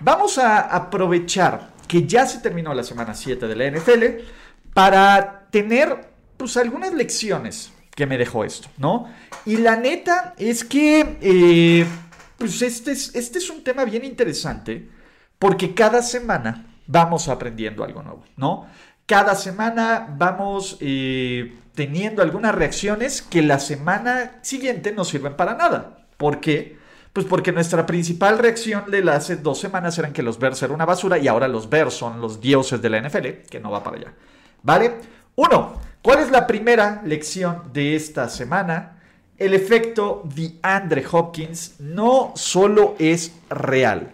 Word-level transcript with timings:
Vamos 0.00 0.38
a 0.38 0.60
aprovechar 0.60 1.70
que 1.88 2.06
ya 2.06 2.26
se 2.26 2.38
terminó 2.38 2.72
la 2.74 2.84
semana 2.84 3.14
7 3.14 3.48
de 3.48 3.56
la 3.56 3.70
NFL 3.70 4.04
para 4.74 5.48
tener 5.50 6.08
pues 6.36 6.56
algunas 6.56 6.94
lecciones 6.94 7.72
que 7.96 8.06
me 8.06 8.16
dejó 8.16 8.44
esto, 8.44 8.68
¿no? 8.78 9.12
Y 9.44 9.56
la 9.56 9.74
neta 9.74 10.34
es 10.38 10.62
que 10.62 11.18
eh, 11.20 11.86
pues 12.36 12.62
este 12.62 12.92
es, 12.92 13.12
este 13.16 13.38
es 13.38 13.50
un 13.50 13.64
tema 13.64 13.84
bien 13.84 14.04
interesante 14.04 14.88
porque 15.38 15.74
cada 15.74 16.02
semana 16.02 16.66
vamos 16.86 17.28
aprendiendo 17.28 17.82
algo 17.82 18.02
nuevo, 18.02 18.24
¿no? 18.36 18.68
Cada 19.06 19.34
semana 19.34 20.14
vamos 20.16 20.76
eh, 20.80 21.56
teniendo 21.74 22.22
algunas 22.22 22.54
reacciones 22.54 23.22
que 23.22 23.42
la 23.42 23.58
semana 23.58 24.38
siguiente 24.42 24.92
no 24.92 25.04
sirven 25.04 25.34
para 25.34 25.54
nada. 25.54 26.06
¿Por 26.16 26.40
qué? 26.40 26.78
Pues 27.12 27.26
porque 27.26 27.52
nuestra 27.52 27.86
principal 27.86 28.38
reacción 28.38 28.90
de 28.90 29.02
las 29.02 29.16
hace 29.16 29.36
dos 29.36 29.58
semanas 29.58 29.98
eran 29.98 30.12
que 30.12 30.22
los 30.22 30.38
Bears 30.38 30.62
eran 30.62 30.74
una 30.74 30.84
basura 30.84 31.18
y 31.18 31.26
ahora 31.26 31.48
los 31.48 31.68
Bears 31.68 31.94
son 31.94 32.20
los 32.20 32.40
dioses 32.40 32.80
de 32.80 32.90
la 32.90 33.00
NFL, 33.00 33.26
que 33.50 33.60
no 33.60 33.70
va 33.70 33.82
para 33.82 33.96
allá. 33.96 34.12
¿Vale? 34.62 34.94
Uno, 35.36 35.80
¿cuál 36.02 36.20
es 36.20 36.30
la 36.30 36.46
primera 36.46 37.02
lección 37.04 37.62
de 37.72 37.96
esta 37.96 38.28
semana? 38.28 39.00
El 39.36 39.54
efecto 39.54 40.22
de 40.34 40.58
Andre 40.62 41.04
Hopkins 41.10 41.76
no 41.78 42.32
solo 42.34 42.96
es 42.98 43.32
real, 43.48 44.10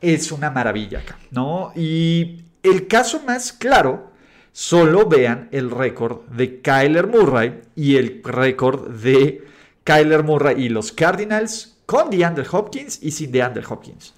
es 0.00 0.32
una 0.32 0.50
maravilla 0.50 1.00
acá, 1.00 1.18
¿no? 1.30 1.72
Y 1.76 2.42
el 2.62 2.88
caso 2.88 3.20
más 3.26 3.52
claro, 3.52 4.12
solo 4.52 5.06
vean 5.06 5.48
el 5.52 5.70
récord 5.70 6.22
de 6.28 6.60
Kyler 6.60 7.06
Murray 7.06 7.60
y 7.74 7.96
el 7.96 8.22
récord 8.24 8.88
de 8.88 9.44
Kyler 9.84 10.22
Murray 10.22 10.62
y 10.64 10.68
los 10.68 10.92
Cardinals 10.92 11.71
con 11.92 12.08
DeAndre 12.08 12.46
Hopkins 12.50 13.00
y 13.02 13.10
sin 13.10 13.30
DeAndre 13.30 13.62
Hopkins. 13.68 14.14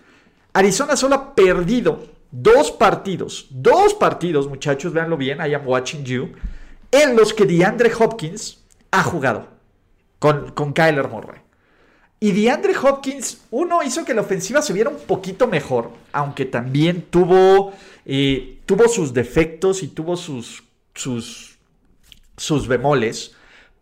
Arizona 0.52 0.94
solo 0.94 1.16
ha 1.16 1.34
perdido 1.34 2.06
dos 2.30 2.70
partidos, 2.70 3.48
dos 3.50 3.94
partidos, 3.94 4.46
muchachos, 4.46 4.92
véanlo 4.92 5.16
bien, 5.16 5.40
I 5.44 5.54
am 5.54 5.66
watching 5.66 6.04
you, 6.04 6.28
en 6.92 7.16
los 7.16 7.34
que 7.34 7.44
DeAndre 7.44 7.90
Hopkins 7.92 8.62
ha 8.92 9.02
jugado 9.02 9.48
con, 10.20 10.52
con 10.52 10.72
Kyler 10.72 11.08
Murray. 11.08 11.40
Y 12.20 12.30
DeAndre 12.30 12.76
Hopkins, 12.78 13.40
uno, 13.50 13.82
hizo 13.82 14.04
que 14.04 14.14
la 14.14 14.20
ofensiva 14.20 14.62
se 14.62 14.72
viera 14.72 14.88
un 14.88 15.00
poquito 15.00 15.48
mejor, 15.48 15.90
aunque 16.12 16.44
también 16.44 17.02
tuvo, 17.10 17.72
eh, 18.06 18.60
tuvo 18.66 18.86
sus 18.86 19.12
defectos 19.12 19.82
y 19.82 19.88
tuvo 19.88 20.16
sus, 20.16 20.62
sus, 20.94 21.58
sus 22.36 22.68
bemoles. 22.68 23.34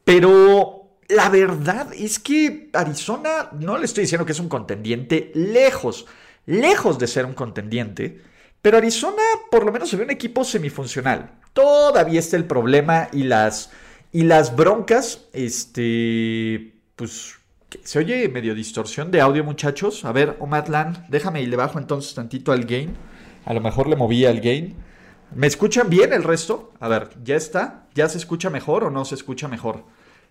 Pero 0.03 0.82
la 1.15 1.29
verdad 1.29 1.93
es 1.93 2.19
que 2.19 2.71
Arizona, 2.73 3.51
no 3.53 3.79
le 3.79 3.85
estoy 3.85 4.03
diciendo 4.03 4.27
que 4.27 4.33
es 4.33 4.41
un 4.41 4.49
contendiente, 4.49 5.31
lejos, 5.35 6.07
lejos 6.47 6.99
de 6.99 7.07
ser 7.07 7.27
un 7.27 7.35
contendiente. 7.35 8.21
Pero 8.61 8.79
Arizona 8.79 9.23
por 9.51 9.65
lo 9.65 9.73
menos 9.73 9.91
se 9.91 9.97
ve 9.97 10.05
un 10.05 10.11
equipo 10.11 10.45
semifuncional. 10.45 11.33
Todavía 11.53 12.21
está 12.21 12.37
el 12.37 12.45
problema 12.45 13.09
y 13.13 13.25
las, 13.25 13.71
y 14.13 14.23
las 14.23 14.55
broncas, 14.55 15.27
este, 15.33 16.75
pues 16.97 17.35
se 17.85 17.99
oye 17.99 18.29
medio 18.29 18.55
distorsión 18.55 19.11
de 19.11 19.21
audio, 19.21 19.45
muchachos. 19.45 20.05
A 20.05 20.13
ver, 20.13 20.37
Omatlan, 20.41 21.07
déjame 21.09 21.43
y 21.43 21.47
le 21.47 21.57
bajo 21.57 21.79
entonces 21.79 22.15
tantito 22.15 22.53
al 22.53 22.65
gain. 22.65 22.97
A 23.45 23.55
lo 23.55 23.61
mejor 23.61 23.89
le 23.89 23.97
moví 23.97 24.25
al 24.25 24.41
gain. 24.41 24.77
¿Me 25.35 25.47
escuchan 25.47 25.89
bien 25.89 26.13
el 26.13 26.23
resto? 26.23 26.73
A 26.79 26.89
ver, 26.89 27.11
¿ya 27.25 27.37
está? 27.37 27.87
¿Ya 27.95 28.09
se 28.09 28.19
escucha 28.19 28.51
mejor 28.51 28.85
o 28.85 28.91
no 28.91 29.05
se 29.05 29.15
escucha 29.15 29.49
mejor? 29.49 29.85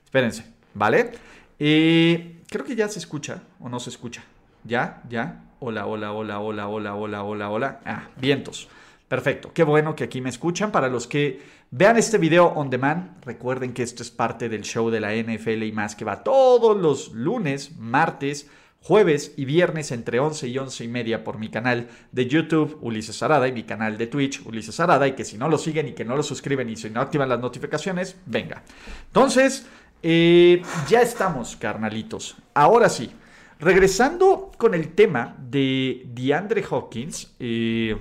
Espérense, 0.05 0.45
¿vale? 0.73 1.11
Creo 1.57 2.65
que 2.65 2.75
ya 2.75 2.89
se 2.89 2.99
escucha 2.99 3.43
o 3.59 3.69
no 3.69 3.79
se 3.79 3.89
escucha. 3.89 4.23
¿Ya? 4.63 5.01
¿Ya? 5.09 5.45
Hola, 5.59 5.85
hola, 5.85 6.11
hola, 6.11 6.39
hola, 6.39 6.67
hola, 6.67 6.95
hola, 6.95 7.23
hola, 7.23 7.49
hola. 7.49 7.79
Ah, 7.85 8.09
vientos. 8.19 8.67
Perfecto, 9.07 9.51
qué 9.53 9.63
bueno 9.63 9.95
que 9.95 10.05
aquí 10.05 10.21
me 10.21 10.29
escuchan. 10.29 10.71
Para 10.71 10.87
los 10.87 11.05
que 11.05 11.41
vean 11.69 11.97
este 11.97 12.17
video 12.17 12.47
on 12.47 12.69
demand, 12.69 13.23
recuerden 13.25 13.73
que 13.73 13.83
esto 13.83 14.03
es 14.03 14.09
parte 14.09 14.49
del 14.49 14.61
show 14.61 14.89
de 14.89 15.01
la 15.01 15.13
NFL 15.13 15.63
y 15.63 15.71
más 15.71 15.95
que 15.95 16.05
va 16.05 16.23
todos 16.23 16.77
los 16.77 17.11
lunes, 17.11 17.77
martes, 17.77 18.49
jueves 18.81 19.33
y 19.37 19.45
viernes 19.45 19.91
entre 19.91 20.19
11 20.19 20.47
y 20.47 20.57
11 20.57 20.83
y 20.83 20.87
media 20.87 21.23
por 21.23 21.37
mi 21.37 21.49
canal 21.49 21.89
de 22.11 22.25
YouTube 22.25 22.79
Ulises 22.81 23.21
Arada 23.21 23.47
y 23.47 23.51
mi 23.51 23.63
canal 23.63 23.97
de 23.97 24.07
Twitch 24.07 24.45
Ulises 24.45 24.79
Arada 24.79 25.07
y 25.07 25.11
que 25.11 25.25
si 25.25 25.37
no 25.37 25.47
lo 25.47 25.57
siguen 25.57 25.89
y 25.89 25.91
que 25.93 26.05
no 26.05 26.15
lo 26.15 26.23
suscriben 26.23 26.69
y 26.69 26.75
si 26.75 26.89
no 26.89 27.01
activan 27.01 27.29
las 27.29 27.39
notificaciones, 27.39 28.15
venga. 28.25 28.63
Entonces, 29.07 29.67
eh, 30.03 30.61
ya 30.87 31.01
estamos, 31.01 31.55
carnalitos. 31.55 32.35
Ahora 32.53 32.89
sí, 32.89 33.11
regresando 33.59 34.51
con 34.57 34.73
el 34.73 34.93
tema 34.93 35.37
de 35.39 36.03
DeAndre 36.13 36.65
Hopkins. 36.69 37.33
Eh, 37.39 37.95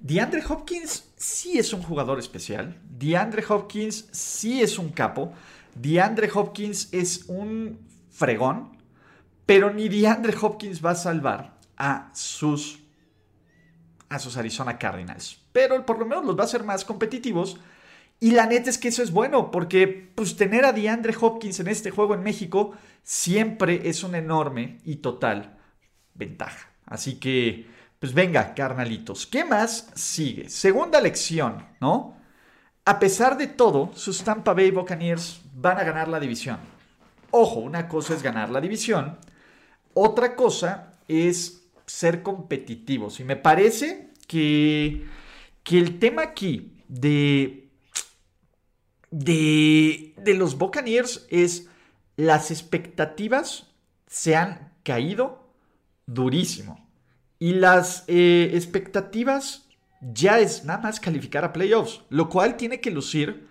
DeAndre 0.00 0.42
Hopkins 0.48 1.12
sí 1.16 1.58
es 1.58 1.72
un 1.72 1.82
jugador 1.82 2.18
especial. 2.18 2.76
DeAndre 2.98 3.44
Hopkins 3.48 4.08
sí 4.10 4.60
es 4.60 4.78
un 4.78 4.90
capo. 4.90 5.32
DeAndre 5.74 6.28
Hopkins 6.34 6.88
es 6.92 7.24
un 7.28 7.78
fregón. 8.10 8.76
Pero 9.46 9.72
ni 9.72 9.88
DeAndre 9.88 10.36
Hopkins 10.40 10.84
va 10.84 10.90
a 10.90 10.96
salvar 10.96 11.56
a 11.76 12.10
sus, 12.12 12.80
a 14.08 14.18
sus 14.18 14.36
Arizona 14.36 14.76
Cardinals. 14.76 15.40
Pero 15.52 15.86
por 15.86 16.00
lo 16.00 16.04
menos 16.04 16.24
los 16.24 16.36
va 16.36 16.42
a 16.42 16.46
hacer 16.46 16.64
más 16.64 16.84
competitivos. 16.84 17.58
Y 18.18 18.30
la 18.30 18.46
neta 18.46 18.70
es 18.70 18.78
que 18.78 18.88
eso 18.88 19.02
es 19.02 19.12
bueno, 19.12 19.50
porque 19.50 19.86
pues, 20.14 20.36
tener 20.36 20.64
a 20.64 20.72
DeAndre 20.72 21.14
Hopkins 21.20 21.60
en 21.60 21.68
este 21.68 21.90
juego 21.90 22.14
en 22.14 22.22
México 22.22 22.72
siempre 23.02 23.88
es 23.88 24.02
una 24.02 24.18
enorme 24.18 24.78
y 24.84 24.96
total 24.96 25.58
ventaja. 26.14 26.70
Así 26.86 27.16
que 27.16 27.66
pues 27.98 28.12
venga, 28.12 28.54
carnalitos, 28.54 29.26
¿qué 29.26 29.44
más 29.44 29.90
sigue? 29.94 30.50
Segunda 30.50 31.00
lección, 31.00 31.66
¿no? 31.80 32.16
A 32.84 32.98
pesar 32.98 33.36
de 33.38 33.46
todo, 33.46 33.90
sus 33.94 34.22
Tampa 34.22 34.52
Bay 34.52 34.70
Buccaneers 34.70 35.40
van 35.54 35.78
a 35.78 35.84
ganar 35.84 36.08
la 36.08 36.20
división. 36.20 36.58
Ojo, 37.30 37.60
una 37.60 37.88
cosa 37.88 38.14
es 38.14 38.22
ganar 38.22 38.50
la 38.50 38.60
división, 38.60 39.18
otra 39.94 40.36
cosa 40.36 40.92
es 41.08 41.64
ser 41.86 42.22
competitivos. 42.22 43.18
Y 43.18 43.24
me 43.24 43.36
parece 43.36 44.10
que, 44.28 45.06
que 45.62 45.78
el 45.78 45.98
tema 45.98 46.22
aquí 46.22 46.74
de, 46.88 47.65
de, 49.18 50.14
de 50.18 50.34
los 50.34 50.58
Buccaneers 50.58 51.26
es 51.30 51.68
las 52.16 52.50
expectativas 52.50 53.68
se 54.06 54.36
han 54.36 54.72
caído 54.82 55.48
durísimo. 56.06 56.86
Y 57.38 57.54
las 57.54 58.04
eh, 58.08 58.50
expectativas 58.54 59.68
ya 60.00 60.38
es 60.38 60.64
nada 60.64 60.80
más 60.80 61.00
calificar 61.00 61.44
a 61.44 61.52
playoffs, 61.52 62.02
lo 62.10 62.28
cual 62.28 62.56
tiene 62.56 62.80
que 62.80 62.90
lucir 62.90 63.48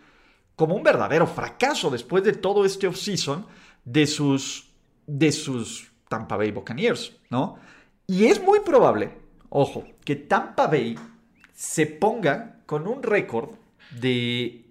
como 0.55 0.75
un 0.75 0.83
verdadero 0.83 1.25
fracaso 1.25 1.89
después 1.89 2.23
de 2.23 2.33
todo 2.33 2.63
este 2.63 2.87
offseason 2.87 3.45
de 3.83 4.05
sus, 4.05 4.71
de 5.07 5.31
sus 5.31 5.91
Tampa 6.07 6.37
Bay 6.37 6.51
Buccaneers, 6.51 7.13
¿no? 7.29 7.57
Y 8.07 8.25
es 8.25 8.41
muy 8.41 8.59
probable, 8.59 9.11
ojo, 9.49 9.83
que 10.03 10.15
Tampa 10.15 10.67
Bay 10.67 10.95
se 11.53 11.87
ponga 11.87 12.61
con 12.67 12.87
un 12.87 13.01
récord 13.01 13.49
de 13.99 14.64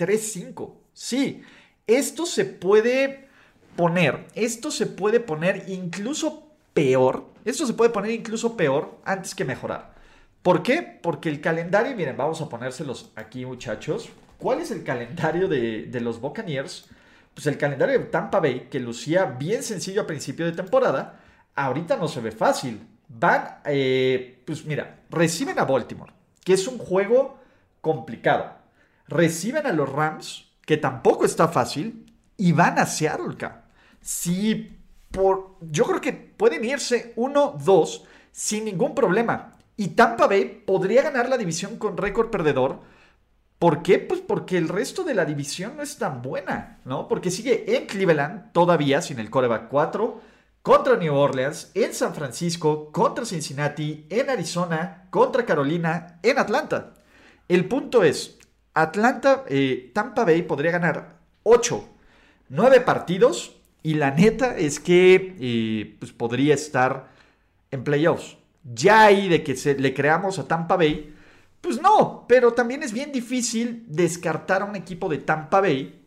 3-5. 0.00 0.72
Sí, 0.94 1.42
esto 1.86 2.24
se 2.24 2.44
puede 2.46 3.28
poner, 3.76 4.26
esto 4.34 4.70
se 4.70 4.86
puede 4.86 5.20
poner 5.20 5.64
incluso 5.68 6.50
peor. 6.72 7.28
Esto 7.44 7.66
se 7.66 7.74
puede 7.74 7.90
poner 7.90 8.10
incluso 8.12 8.56
peor 8.56 8.98
antes 9.04 9.34
que 9.34 9.44
mejorar. 9.44 9.94
¿Por 10.42 10.62
qué? 10.62 10.82
Porque 10.82 11.28
el 11.28 11.40
calendario, 11.40 11.94
miren, 11.94 12.16
vamos 12.16 12.40
a 12.40 12.48
ponérselos 12.48 13.12
aquí 13.14 13.44
muchachos. 13.44 14.08
¿Cuál 14.38 14.60
es 14.60 14.70
el 14.70 14.82
calendario 14.84 15.48
de, 15.48 16.00
los 16.00 16.20
Buccaneers? 16.20 16.86
Pues 17.34 17.46
el 17.46 17.58
calendario 17.58 17.98
de 17.98 18.06
Tampa 18.06 18.40
Bay, 18.40 18.68
que 18.70 18.80
lucía 18.80 19.24
bien 19.24 19.62
sencillo 19.62 20.02
a 20.02 20.06
principio 20.06 20.46
de 20.46 20.52
temporada, 20.52 21.20
ahorita 21.54 21.96
no 21.96 22.08
se 22.08 22.20
ve 22.20 22.32
fácil. 22.32 22.80
Van, 23.08 23.60
eh, 23.66 24.42
pues 24.46 24.64
mira, 24.64 25.00
reciben 25.10 25.58
a 25.58 25.64
Baltimore, 25.64 26.12
que 26.42 26.54
es 26.54 26.66
un 26.66 26.78
juego 26.78 27.38
complicado. 27.80 28.59
Reciben 29.10 29.66
a 29.66 29.72
los 29.72 29.88
Rams, 29.88 30.52
que 30.64 30.76
tampoco 30.76 31.24
está 31.24 31.48
fácil, 31.48 32.14
y 32.36 32.52
van 32.52 32.78
a 32.78 32.86
Seattle. 32.86 33.36
Si 34.00 34.78
por, 35.10 35.56
yo 35.60 35.84
creo 35.84 36.00
que 36.00 36.12
pueden 36.12 36.64
irse 36.64 37.12
1-2 37.16 38.04
sin 38.30 38.64
ningún 38.64 38.94
problema. 38.94 39.52
Y 39.76 39.88
Tampa 39.88 40.28
Bay 40.28 40.62
podría 40.64 41.02
ganar 41.02 41.28
la 41.28 41.38
división 41.38 41.76
con 41.76 41.96
récord 41.96 42.30
perdedor. 42.30 42.78
¿Por 43.58 43.82
qué? 43.82 43.98
Pues 43.98 44.20
porque 44.20 44.56
el 44.56 44.68
resto 44.68 45.02
de 45.02 45.14
la 45.14 45.24
división 45.24 45.76
no 45.76 45.82
es 45.82 45.98
tan 45.98 46.22
buena, 46.22 46.78
¿no? 46.84 47.08
Porque 47.08 47.32
sigue 47.32 47.76
en 47.76 47.86
Cleveland 47.86 48.52
todavía 48.52 49.02
sin 49.02 49.18
el 49.18 49.28
coreback 49.28 49.68
4, 49.68 50.20
contra 50.62 50.96
New 50.96 51.14
Orleans, 51.14 51.72
en 51.74 51.92
San 51.94 52.14
Francisco, 52.14 52.92
contra 52.92 53.24
Cincinnati, 53.24 54.06
en 54.08 54.30
Arizona, 54.30 55.08
contra 55.10 55.44
Carolina, 55.44 56.20
en 56.22 56.38
Atlanta. 56.38 56.94
El 57.48 57.66
punto 57.66 58.04
es, 58.04 58.38
Atlanta, 58.74 59.44
eh, 59.48 59.90
Tampa 59.94 60.24
Bay 60.24 60.42
podría 60.42 60.70
ganar 60.70 61.18
8, 61.42 61.88
9 62.48 62.80
partidos 62.80 63.56
y 63.82 63.94
la 63.94 64.10
neta 64.10 64.56
es 64.56 64.78
que 64.80 65.36
eh, 65.40 65.96
pues 65.98 66.12
podría 66.12 66.54
estar 66.54 67.08
en 67.70 67.84
playoffs. 67.84 68.36
Ya 68.62 69.04
ahí 69.04 69.28
de 69.28 69.42
que 69.42 69.56
se, 69.56 69.74
le 69.74 69.94
creamos 69.94 70.38
a 70.38 70.46
Tampa 70.46 70.76
Bay, 70.76 71.14
pues 71.60 71.80
no, 71.80 72.24
pero 72.28 72.52
también 72.52 72.82
es 72.82 72.92
bien 72.92 73.12
difícil 73.12 73.84
descartar 73.88 74.62
a 74.62 74.66
un 74.66 74.76
equipo 74.76 75.08
de 75.08 75.18
Tampa 75.18 75.60
Bay 75.60 76.00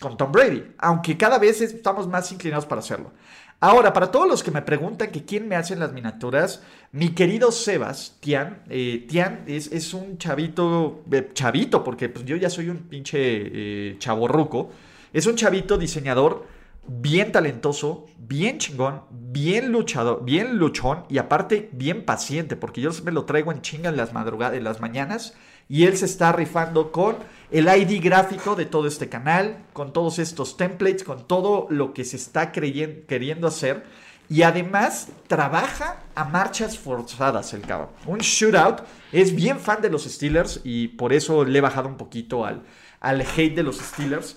con 0.00 0.16
Tom 0.16 0.32
Brady, 0.32 0.74
aunque 0.78 1.16
cada 1.16 1.38
vez 1.38 1.60
estamos 1.60 2.08
más 2.08 2.32
inclinados 2.32 2.64
para 2.64 2.80
hacerlo. 2.80 3.12
Ahora, 3.62 3.92
para 3.92 4.10
todos 4.10 4.26
los 4.26 4.42
que 4.42 4.50
me 4.50 4.62
preguntan 4.62 5.10
que 5.10 5.26
quién 5.26 5.46
me 5.46 5.54
hace 5.54 5.76
las 5.76 5.92
miniaturas, 5.92 6.62
mi 6.92 7.10
querido 7.10 7.52
Sebas, 7.52 8.16
Tian, 8.20 8.62
eh, 8.70 9.04
Tian 9.06 9.44
es, 9.46 9.92
un 9.92 10.16
chavito, 10.16 11.02
eh, 11.12 11.28
chavito, 11.34 11.84
porque 11.84 12.08
pues, 12.08 12.24
yo 12.24 12.36
ya 12.36 12.48
soy 12.48 12.70
un 12.70 12.78
pinche 12.78 13.18
eh, 13.20 13.96
chaborruco, 13.98 14.70
es 15.12 15.26
un 15.26 15.36
chavito 15.36 15.76
diseñador 15.76 16.46
bien 16.86 17.32
talentoso, 17.32 18.06
bien 18.18 18.56
chingón, 18.56 19.02
bien 19.10 19.70
luchador, 19.70 20.24
bien 20.24 20.56
luchón 20.56 21.04
y 21.10 21.18
aparte 21.18 21.68
bien 21.72 22.06
paciente, 22.06 22.56
porque 22.56 22.80
yo 22.80 22.90
me 23.04 23.12
lo 23.12 23.26
traigo 23.26 23.52
en 23.52 23.60
chinga 23.60 23.90
en 23.90 23.98
las 23.98 24.14
madrugadas, 24.14 24.56
en 24.56 24.64
las 24.64 24.80
mañanas 24.80 25.34
y 25.70 25.86
él 25.86 25.96
se 25.96 26.06
está 26.06 26.32
rifando 26.32 26.90
con 26.90 27.16
el 27.52 27.68
ID 27.68 28.02
gráfico 28.02 28.56
de 28.56 28.66
todo 28.66 28.88
este 28.88 29.08
canal, 29.08 29.64
con 29.72 29.92
todos 29.92 30.18
estos 30.18 30.56
templates, 30.56 31.04
con 31.04 31.28
todo 31.28 31.68
lo 31.70 31.94
que 31.94 32.04
se 32.04 32.16
está 32.16 32.50
queriendo 32.50 33.46
hacer. 33.46 33.84
Y 34.28 34.42
además 34.42 35.08
trabaja 35.28 36.02
a 36.16 36.24
marchas 36.24 36.76
forzadas 36.76 37.54
el 37.54 37.60
cabrón. 37.60 37.90
Un 38.06 38.18
shootout. 38.18 38.80
Es 39.12 39.32
bien 39.32 39.60
fan 39.60 39.80
de 39.80 39.90
los 39.90 40.04
Steelers 40.04 40.60
y 40.64 40.88
por 40.88 41.12
eso 41.12 41.44
le 41.44 41.58
he 41.58 41.62
bajado 41.62 41.88
un 41.88 41.96
poquito 41.96 42.44
al, 42.44 42.62
al 42.98 43.20
hate 43.20 43.54
de 43.54 43.62
los 43.62 43.78
Steelers. 43.78 44.36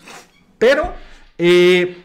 Pero 0.59 0.93
eh, 1.39 1.97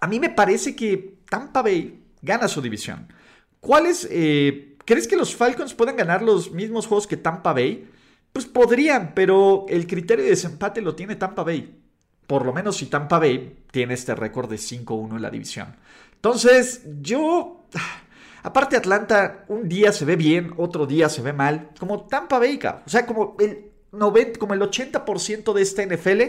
a 0.00 0.06
mí 0.06 0.20
me 0.20 0.30
parece 0.30 0.76
que 0.76 1.16
Tampa 1.28 1.60
Bay 1.60 2.00
gana 2.22 2.46
su 2.46 2.62
división. 2.62 3.12
¿Cuáles? 3.58 4.06
Eh, 4.12 4.76
¿Crees 4.84 5.08
que 5.08 5.16
los 5.16 5.34
Falcons 5.34 5.74
pueden 5.74 5.96
ganar 5.96 6.22
los 6.22 6.52
mismos 6.52 6.86
juegos 6.86 7.08
que 7.08 7.16
Tampa 7.16 7.52
Bay? 7.52 7.88
Pues 8.34 8.46
podrían, 8.46 9.12
pero 9.14 9.64
el 9.68 9.86
criterio 9.86 10.24
de 10.24 10.30
desempate 10.30 10.80
lo 10.80 10.96
tiene 10.96 11.14
Tampa 11.14 11.44
Bay. 11.44 11.80
Por 12.26 12.44
lo 12.44 12.52
menos 12.52 12.78
si 12.78 12.86
Tampa 12.86 13.20
Bay 13.20 13.60
tiene 13.70 13.94
este 13.94 14.12
récord 14.16 14.50
de 14.50 14.56
5-1 14.56 15.14
en 15.14 15.22
la 15.22 15.30
división. 15.30 15.76
Entonces, 16.16 16.82
yo... 17.00 17.66
Aparte 18.42 18.76
Atlanta, 18.76 19.44
un 19.46 19.68
día 19.68 19.90
se 19.92 20.04
ve 20.04 20.16
bien, 20.16 20.52
otro 20.58 20.84
día 20.84 21.08
se 21.08 21.22
ve 21.22 21.32
mal. 21.32 21.70
Como 21.78 22.06
Tampa 22.08 22.40
Bay, 22.40 22.58
o 22.84 22.90
sea, 22.90 23.06
como 23.06 23.36
el, 23.38 23.70
90, 23.92 24.38
como 24.40 24.52
el 24.52 24.60
80% 24.60 25.52
de 25.52 25.62
esta 25.62 25.86
NFL, 25.86 26.22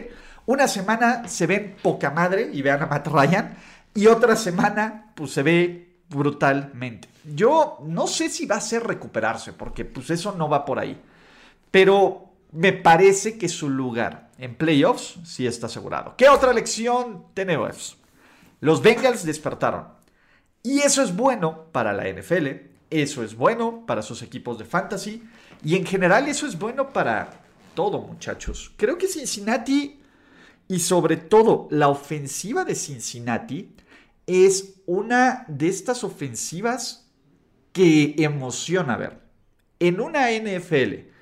una 0.46 0.68
semana 0.68 1.28
se 1.28 1.48
ven 1.48 1.75
poca 1.81 2.12
madre 2.12 2.51
y 2.54 2.62
vean 2.62 2.84
a 2.84 2.86
Matt 2.86 3.08
Ryan, 3.08 3.58
y 3.96 4.08
otra 4.08 4.36
semana 4.36 5.12
pues 5.16 5.31
se 5.31 5.44
ve 5.44 5.98
brutalmente. 6.08 7.10
Yo 7.36 7.80
no 7.84 8.08
sé 8.08 8.30
si 8.30 8.46
va 8.46 8.58
a 8.58 8.62
ser 8.62 8.84
recuperarse, 8.84 9.54
porque 9.54 9.84
pues 9.84 10.10
eso 10.12 10.36
no 10.38 10.48
va 10.48 10.63
por 10.63 10.80
ahí. 10.80 11.01
Pero 11.75 12.31
me 12.54 12.72
parece 12.72 13.38
que 13.38 13.50
su 13.50 13.69
lugar 13.69 14.31
en 14.38 14.56
playoffs 14.56 15.19
sí 15.25 15.45
está 15.45 15.66
asegurado. 15.66 16.16
¿Qué 16.18 16.30
otra 16.30 16.54
lección 16.54 17.25
tenemos? 17.33 17.98
Los 18.62 18.81
Bengals 18.81 19.25
despertaron. 19.25 19.86
Y 20.63 20.80
eso 20.80 21.04
es 21.04 21.13
bueno 21.13 21.66
para 21.74 21.92
la 21.92 22.07
NFL, 22.07 22.48
eso 22.89 23.25
es 23.25 23.36
bueno 23.36 23.86
para 23.86 24.04
sus 24.04 24.22
equipos 24.22 24.57
de 24.57 24.63
fantasy 24.63 25.22
y 25.66 25.75
en 25.75 25.86
general 25.86 26.30
eso 26.30 26.48
es 26.48 26.57
bueno 26.57 26.94
para 26.94 27.42
todo, 27.74 28.00
muchachos. 28.00 28.72
Creo 28.77 28.98
que 28.98 29.10
Cincinnati 29.10 30.00
y 30.69 30.80
sobre 30.80 31.18
todo 31.18 31.68
la 31.72 31.89
ofensiva 31.89 32.63
de 32.63 32.75
Cincinnati 32.75 33.75
es 34.25 34.75
una 34.86 35.44
de 35.50 35.68
estas 35.68 36.06
ofensivas 36.06 37.12
que 37.74 38.16
emociona 38.18 38.95
ver. 38.95 39.19
En 39.77 40.00
una 40.00 40.31
NFL 40.31 41.15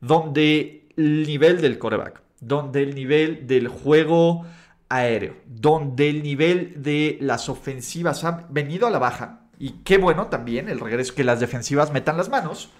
donde 0.00 0.88
el 0.96 1.26
nivel 1.26 1.60
del 1.60 1.78
coreback, 1.78 2.22
donde 2.40 2.82
el 2.82 2.94
nivel 2.94 3.46
del 3.46 3.68
juego 3.68 4.44
aéreo, 4.88 5.36
donde 5.46 6.10
el 6.10 6.22
nivel 6.22 6.82
de 6.82 7.18
las 7.20 7.48
ofensivas 7.48 8.24
ha 8.24 8.46
venido 8.50 8.86
a 8.86 8.90
la 8.90 8.98
baja, 8.98 9.42
y 9.58 9.82
qué 9.84 9.98
bueno 9.98 10.28
también 10.28 10.68
el 10.68 10.80
regreso 10.80 11.14
que 11.14 11.24
las 11.24 11.40
defensivas 11.40 11.92
metan 11.92 12.16
las 12.16 12.28
manos, 12.28 12.70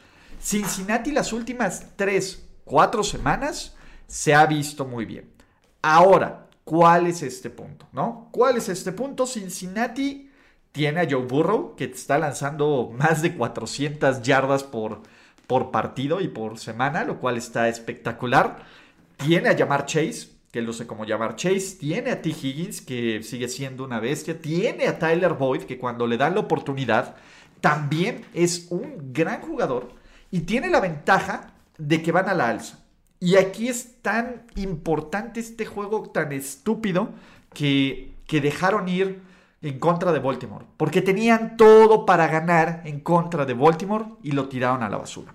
Cincinnati 0.40 1.12
las 1.12 1.32
últimas 1.34 1.88
3, 1.96 2.46
4 2.64 3.02
semanas 3.04 3.76
se 4.06 4.34
ha 4.34 4.46
visto 4.46 4.86
muy 4.86 5.04
bien. 5.04 5.30
Ahora, 5.82 6.46
¿cuál 6.64 7.06
es 7.06 7.22
este 7.22 7.50
punto? 7.50 7.86
¿No? 7.92 8.28
¿Cuál 8.32 8.56
es 8.56 8.68
este 8.70 8.92
punto? 8.92 9.26
Cincinnati 9.26 10.30
tiene 10.72 11.00
a 11.00 11.08
Joe 11.08 11.26
Burrow, 11.26 11.76
que 11.76 11.84
está 11.84 12.18
lanzando 12.18 12.90
más 12.96 13.22
de 13.22 13.36
400 13.36 14.22
yardas 14.22 14.64
por, 14.64 15.02
por 15.50 15.72
partido 15.72 16.20
y 16.20 16.28
por 16.28 16.60
semana, 16.60 17.02
lo 17.02 17.18
cual 17.18 17.36
está 17.36 17.68
espectacular. 17.68 18.58
Tiene 19.16 19.48
a 19.48 19.52
llamar 19.52 19.84
Chase, 19.84 20.28
que 20.52 20.62
lo 20.62 20.72
sé 20.72 20.86
cómo 20.86 21.04
llamar 21.04 21.34
Chase. 21.34 21.76
Tiene 21.76 22.12
a 22.12 22.22
T. 22.22 22.28
Higgins, 22.28 22.80
que 22.80 23.24
sigue 23.24 23.48
siendo 23.48 23.82
una 23.82 23.98
bestia. 23.98 24.40
Tiene 24.40 24.86
a 24.86 25.00
Tyler 25.00 25.32
Boyd, 25.32 25.62
que 25.62 25.76
cuando 25.76 26.06
le 26.06 26.16
dan 26.16 26.34
la 26.34 26.40
oportunidad, 26.42 27.16
también 27.60 28.24
es 28.32 28.68
un 28.70 29.12
gran 29.12 29.40
jugador. 29.40 29.88
Y 30.30 30.42
tiene 30.42 30.70
la 30.70 30.78
ventaja 30.78 31.52
de 31.78 32.00
que 32.00 32.12
van 32.12 32.28
a 32.28 32.34
la 32.34 32.48
alza. 32.48 32.78
Y 33.18 33.34
aquí 33.34 33.66
es 33.66 34.00
tan 34.02 34.44
importante 34.54 35.40
este 35.40 35.66
juego 35.66 36.10
tan 36.10 36.30
estúpido 36.30 37.08
que, 37.52 38.14
que 38.28 38.40
dejaron 38.40 38.88
ir 38.88 39.20
en 39.62 39.80
contra 39.80 40.12
de 40.12 40.20
Baltimore. 40.20 40.66
Porque 40.76 41.02
tenían 41.02 41.56
todo 41.56 42.06
para 42.06 42.28
ganar 42.28 42.82
en 42.84 43.00
contra 43.00 43.44
de 43.44 43.54
Baltimore 43.54 44.04
y 44.22 44.30
lo 44.30 44.48
tiraron 44.48 44.84
a 44.84 44.88
la 44.88 44.96
basura. 44.96 45.34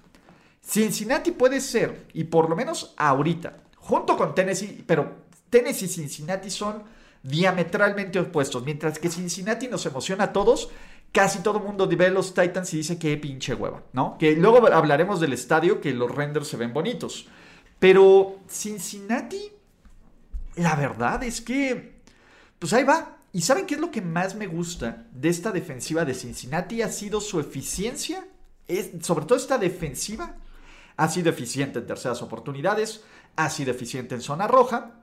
Cincinnati 0.66 1.32
puede 1.32 1.62
ser, 1.62 2.08
y 2.14 2.24
por 2.24 2.50
lo 2.50 2.56
menos 2.56 2.94
ahorita, 2.98 3.58
junto 3.78 4.18
con 4.18 4.34
Tennessee, 4.34 4.84
pero 4.86 5.26
Tennessee 5.50 5.86
y 5.86 5.90
Cincinnati 5.90 6.50
son 6.50 6.84
diametralmente 7.22 8.20
opuestos. 8.20 8.64
Mientras 8.64 8.98
que 8.98 9.10
Cincinnati 9.10 9.68
nos 9.68 9.86
emociona 9.86 10.26
a 10.26 10.34
todos, 10.34 10.70
casi 11.12 11.40
todo 11.40 11.60
mundo 11.60 11.88
ve 11.88 12.10
los 12.10 12.34
Titans 12.34 12.74
y 12.74 12.78
dice 12.78 12.98
que 12.98 13.16
pinche 13.18 13.54
hueva, 13.54 13.84
¿no? 13.94 14.18
Que 14.18 14.36
luego 14.36 14.68
hablaremos 14.68 15.20
del 15.20 15.34
estadio, 15.34 15.82
que 15.82 15.94
los 15.94 16.14
renders 16.14 16.48
se 16.48 16.58
ven 16.58 16.74
bonitos. 16.74 17.28
Pero 17.78 18.40
Cincinnati, 18.50 19.52
la 20.56 20.76
verdad 20.76 21.24
es 21.24 21.42
que, 21.42 22.02
pues 22.58 22.74
ahí 22.74 22.84
va. 22.84 23.18
¿Y 23.32 23.42
saben 23.42 23.66
qué 23.66 23.76
es 23.76 23.82
lo 23.82 23.92
que 23.92 24.02
más 24.02 24.34
me 24.36 24.48
gusta 24.48 25.06
de 25.12 25.30
esta 25.30 25.52
defensiva 25.52 26.06
de 26.06 26.14
Cincinnati? 26.14 26.82
Ha 26.82 26.90
sido 26.90 27.22
su 27.22 27.40
eficiencia, 27.40 28.26
es, 28.68 28.92
sobre 29.02 29.26
todo 29.26 29.38
esta 29.38 29.58
defensiva 29.58 30.38
ha 30.98 31.08
sido 31.08 31.30
eficiente 31.30 31.80
en 31.80 31.88
terceras 31.88 32.22
oportunidades, 32.22 33.04
ha 33.36 33.50
sido 33.50 33.72
eficiente 33.72 34.16
en 34.16 34.22
zona 34.22 34.48
roja 34.48 35.02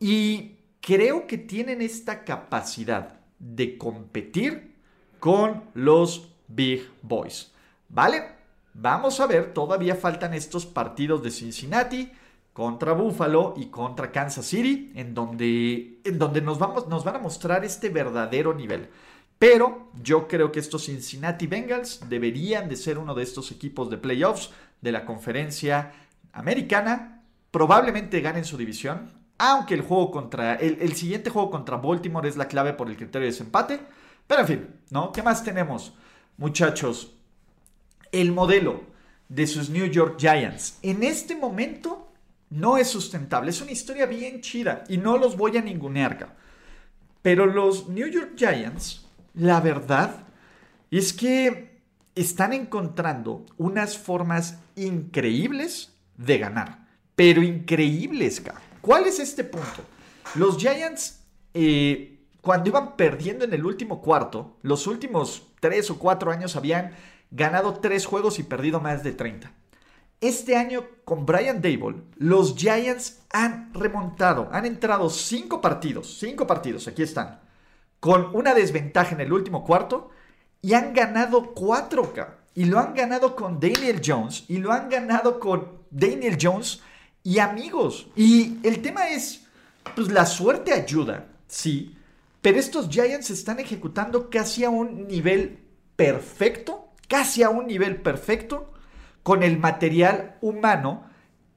y 0.00 0.56
creo 0.80 1.26
que 1.26 1.38
tienen 1.38 1.82
esta 1.82 2.24
capacidad 2.24 3.20
de 3.38 3.78
competir 3.78 4.74
con 5.20 5.64
los 5.74 6.32
Big 6.48 6.88
Boys. 7.02 7.52
¿Vale? 7.88 8.38
Vamos 8.74 9.18
a 9.20 9.26
ver, 9.26 9.52
todavía 9.54 9.96
faltan 9.96 10.34
estos 10.34 10.66
partidos 10.66 11.22
de 11.22 11.30
Cincinnati 11.30 12.12
contra 12.52 12.92
Buffalo 12.92 13.54
y 13.56 13.66
contra 13.66 14.12
Kansas 14.12 14.46
City, 14.46 14.92
en 14.94 15.14
donde, 15.14 16.00
en 16.04 16.18
donde 16.18 16.40
nos, 16.40 16.58
vamos, 16.58 16.88
nos 16.88 17.04
van 17.04 17.16
a 17.16 17.20
mostrar 17.20 17.64
este 17.64 17.88
verdadero 17.88 18.54
nivel. 18.54 18.88
Pero 19.38 19.90
yo 20.02 20.26
creo 20.26 20.50
que 20.50 20.58
estos 20.58 20.86
Cincinnati 20.86 21.46
Bengals 21.46 22.00
deberían 22.08 22.68
de 22.68 22.76
ser 22.76 22.98
uno 22.98 23.14
de 23.14 23.22
estos 23.22 23.52
equipos 23.52 23.88
de 23.88 23.96
playoffs 23.96 24.50
de 24.80 24.92
la 24.92 25.04
conferencia 25.04 25.92
americana. 26.32 27.22
Probablemente 27.50 28.20
ganen 28.20 28.44
su 28.44 28.56
división, 28.56 29.10
aunque 29.38 29.74
el 29.74 29.82
juego 29.82 30.10
contra 30.10 30.54
el, 30.54 30.94
siguiente 30.94 31.30
juego 31.30 31.50
contra 31.50 31.76
Baltimore 31.76 32.28
es 32.28 32.36
la 32.36 32.48
clave 32.48 32.72
por 32.72 32.88
el 32.88 32.96
criterio 32.96 33.26
de 33.26 33.32
desempate. 33.32 33.80
Pero 34.26 34.42
en 34.42 34.46
fin, 34.46 34.66
¿no? 34.90 35.12
¿Qué 35.12 35.22
más 35.22 35.42
tenemos? 35.42 35.94
Muchachos, 36.36 37.14
el 38.12 38.32
modelo 38.32 38.82
de 39.28 39.46
sus 39.46 39.70
New 39.70 39.86
York 39.86 40.16
Giants 40.18 40.78
en 40.82 41.02
este 41.02 41.34
momento 41.34 42.08
no 42.50 42.78
es 42.78 42.88
sustentable. 42.88 43.50
Es 43.50 43.60
una 43.60 43.72
historia 43.72 44.06
bien 44.06 44.40
chida 44.40 44.84
y 44.88 44.98
no 44.98 45.18
los 45.18 45.36
voy 45.36 45.56
a 45.56 45.62
ningunear. 45.62 46.36
Pero 47.22 47.46
los 47.46 47.88
New 47.88 48.08
York 48.08 48.32
Giants 48.36 49.06
la 49.34 49.60
verdad 49.60 50.26
es 50.90 51.12
que 51.12 51.67
están 52.14 52.52
encontrando 52.52 53.46
unas 53.56 53.96
formas 53.96 54.58
increíbles 54.76 55.94
de 56.16 56.38
ganar. 56.38 56.86
Pero 57.14 57.42
increíbles, 57.42 58.42
¿Cuál 58.80 59.06
es 59.06 59.18
este 59.18 59.44
punto? 59.44 59.82
Los 60.34 60.56
Giants, 60.56 61.20
eh, 61.52 62.20
cuando 62.40 62.70
iban 62.70 62.96
perdiendo 62.96 63.44
en 63.44 63.52
el 63.52 63.66
último 63.66 64.00
cuarto, 64.00 64.56
los 64.62 64.86
últimos 64.86 65.48
tres 65.60 65.90
o 65.90 65.98
cuatro 65.98 66.30
años 66.30 66.56
habían 66.56 66.92
ganado 67.30 67.80
tres 67.80 68.06
juegos 68.06 68.38
y 68.38 68.44
perdido 68.44 68.80
más 68.80 69.02
de 69.02 69.12
30. 69.12 69.52
Este 70.20 70.56
año 70.56 70.84
con 71.04 71.26
Brian 71.26 71.60
Dable, 71.62 72.02
los 72.16 72.56
Giants 72.56 73.22
han 73.30 73.72
remontado, 73.72 74.48
han 74.52 74.66
entrado 74.66 75.10
cinco 75.10 75.60
partidos, 75.60 76.18
cinco 76.18 76.46
partidos, 76.46 76.88
aquí 76.88 77.02
están, 77.02 77.40
con 78.00 78.34
una 78.34 78.54
desventaja 78.54 79.14
en 79.14 79.20
el 79.20 79.32
último 79.32 79.64
cuarto 79.64 80.10
y 80.62 80.74
han 80.74 80.92
ganado 80.92 81.54
4K. 81.54 82.34
Y 82.54 82.64
lo 82.64 82.78
han 82.78 82.94
ganado 82.94 83.36
con 83.36 83.60
Daniel 83.60 84.00
Jones 84.04 84.44
y 84.48 84.58
lo 84.58 84.72
han 84.72 84.88
ganado 84.88 85.38
con 85.38 85.78
Daniel 85.90 86.36
Jones 86.40 86.80
y 87.22 87.38
amigos. 87.38 88.08
Y 88.16 88.58
el 88.64 88.82
tema 88.82 89.08
es, 89.08 89.46
pues 89.94 90.10
la 90.10 90.26
suerte 90.26 90.72
ayuda, 90.72 91.26
sí, 91.46 91.96
pero 92.42 92.58
estos 92.58 92.88
Giants 92.88 93.30
están 93.30 93.60
ejecutando 93.60 94.30
casi 94.30 94.64
a 94.64 94.70
un 94.70 95.06
nivel 95.06 95.58
perfecto, 95.96 96.92
casi 97.08 97.42
a 97.42 97.50
un 97.50 97.66
nivel 97.66 98.00
perfecto 98.00 98.72
con 99.22 99.42
el 99.42 99.58
material 99.58 100.36
humano 100.40 101.04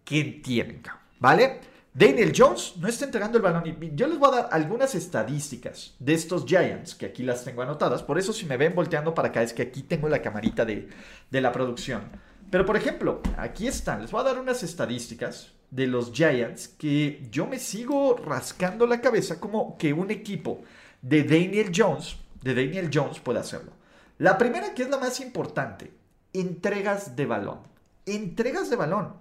que 0.04 0.24
tienen, 0.24 0.84
¿vale? 1.20 1.62
Daniel 1.94 2.32
Jones 2.36 2.76
no 2.78 2.88
está 2.88 3.04
entregando 3.06 3.38
el 3.38 3.44
balón. 3.44 3.64
Y 3.68 3.92
yo 3.96 4.08
les 4.08 4.18
voy 4.18 4.30
a 4.30 4.42
dar 4.42 4.50
algunas 4.52 4.96
estadísticas 4.96 5.96
de 6.00 6.14
estos 6.14 6.46
Giants, 6.46 6.96
que 6.96 7.06
aquí 7.06 7.24
las 7.24 7.44
tengo 7.44 7.62
anotadas. 7.62 8.02
Por 8.02 8.18
eso 8.18 8.32
si 8.32 8.46
me 8.46 8.58
ven 8.58 8.74
volteando 8.74 9.14
para 9.14 9.28
acá 9.28 9.44
es 9.44 9.54
que 9.54 9.64
aquí 9.64 9.84
tengo 9.84 10.08
la 10.08 10.22
camarita 10.22 10.64
de, 10.64 10.88
de 11.30 11.42
la 11.42 11.52
producción. 11.52 12.04
Pero 12.50 12.66
por 12.66 12.78
ejemplo, 12.78 13.22
aquí 13.38 13.68
están. 13.68 14.02
Les 14.02 14.12
voy 14.12 14.22
a 14.22 14.26
dar 14.26 14.40
unas 14.40 14.64
estadísticas 14.64 15.52
de 15.70 15.88
los 15.88 16.12
Giants 16.14 16.70
que 16.70 17.28
yo 17.30 17.46
me 17.46 17.60
sigo 17.60 18.16
rascando 18.16 18.88
la 18.88 19.02
cabeza 19.02 19.40
como 19.40 19.78
que 19.78 19.94
un 19.94 20.12
equipo 20.12 20.62
de 21.02 21.24
Daniel 21.24 21.72
Jones, 21.76 22.18
de 22.42 22.56
Daniel 22.56 22.90
Jones 22.94 23.20
puede 23.20 23.40
hacerlo. 23.40 23.72
La 24.18 24.38
primera 24.38 24.74
que 24.74 24.84
es 24.84 24.90
la 24.90 24.98
más 24.98 25.20
importante, 25.20 25.92
entregas 26.32 27.16
de 27.16 27.26
balón. 27.26 27.60
Entregas 28.06 28.70
de 28.70 28.76
balón. 28.76 29.16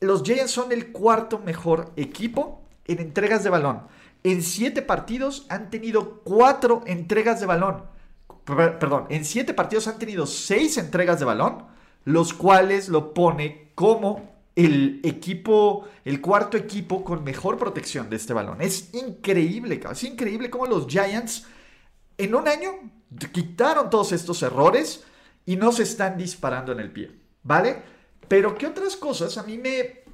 Los 0.00 0.22
Giants 0.22 0.50
son 0.50 0.72
el 0.72 0.92
cuarto 0.92 1.38
mejor 1.38 1.92
equipo 1.96 2.62
en 2.86 3.00
entregas 3.00 3.44
de 3.44 3.50
balón. 3.50 3.82
En 4.22 4.42
siete 4.42 4.80
partidos 4.80 5.46
han 5.50 5.70
tenido 5.70 6.20
cuatro 6.24 6.82
entregas 6.86 7.40
de 7.40 7.46
balón. 7.46 7.84
Perdón, 8.44 9.06
en 9.10 9.24
siete 9.24 9.54
partidos 9.54 9.86
han 9.88 9.98
tenido 9.98 10.26
seis 10.26 10.78
entregas 10.78 11.18
de 11.18 11.26
balón, 11.26 11.66
los 12.04 12.32
cuales 12.32 12.88
lo 12.88 13.12
pone 13.12 13.72
como 13.74 14.30
el 14.56 15.00
equipo, 15.04 15.86
el 16.04 16.20
cuarto 16.20 16.56
equipo 16.56 17.04
con 17.04 17.22
mejor 17.22 17.58
protección 17.58 18.10
de 18.10 18.16
este 18.16 18.32
balón. 18.32 18.60
Es 18.60 18.92
increíble, 18.94 19.80
es 19.90 20.04
increíble 20.04 20.50
cómo 20.50 20.66
los 20.66 20.86
Giants 20.86 21.46
en 22.18 22.34
un 22.34 22.48
año 22.48 22.70
quitaron 23.32 23.90
todos 23.90 24.12
estos 24.12 24.42
errores 24.42 25.04
y 25.46 25.56
no 25.56 25.72
se 25.72 25.82
están 25.82 26.16
disparando 26.16 26.72
en 26.72 26.80
el 26.80 26.90
pie, 26.90 27.10
¿vale? 27.42 27.99
Pero 28.30 28.56
¿qué 28.56 28.68
otras 28.68 28.94
cosas 28.94 29.36
a 29.38 29.42
mí 29.42 29.58
me, 29.58 30.04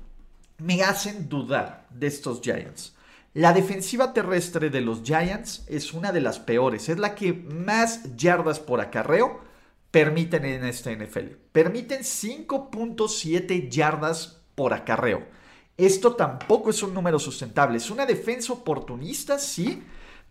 me 0.57 0.83
hacen 0.83 1.29
dudar 1.29 1.87
de 1.91 2.07
estos 2.07 2.41
Giants? 2.41 2.95
La 3.35 3.53
defensiva 3.53 4.15
terrestre 4.15 4.71
de 4.71 4.81
los 4.81 5.03
Giants 5.03 5.65
es 5.69 5.93
una 5.93 6.13
de 6.13 6.23
las 6.23 6.39
peores, 6.39 6.89
es 6.89 6.99
la 6.99 7.15
que 7.15 7.35
más 7.35 8.17
yardas 8.17 8.59
por 8.59 8.81
acarreo 8.81 9.43
permiten 9.91 10.47
en 10.47 10.65
esta 10.65 10.91
NFL. 10.93 11.35
Permiten 11.53 12.01
5.7 12.01 13.69
yardas 13.69 14.41
por 14.55 14.73
acarreo. 14.73 15.27
Esto 15.77 16.17
tampoco 16.17 16.71
es 16.71 16.83
un 16.83 16.95
número 16.95 17.19
sustentable. 17.19 17.77
Es 17.77 17.91
una 17.91 18.07
defensa 18.07 18.55
oportunista, 18.55 19.39
sí, 19.39 19.83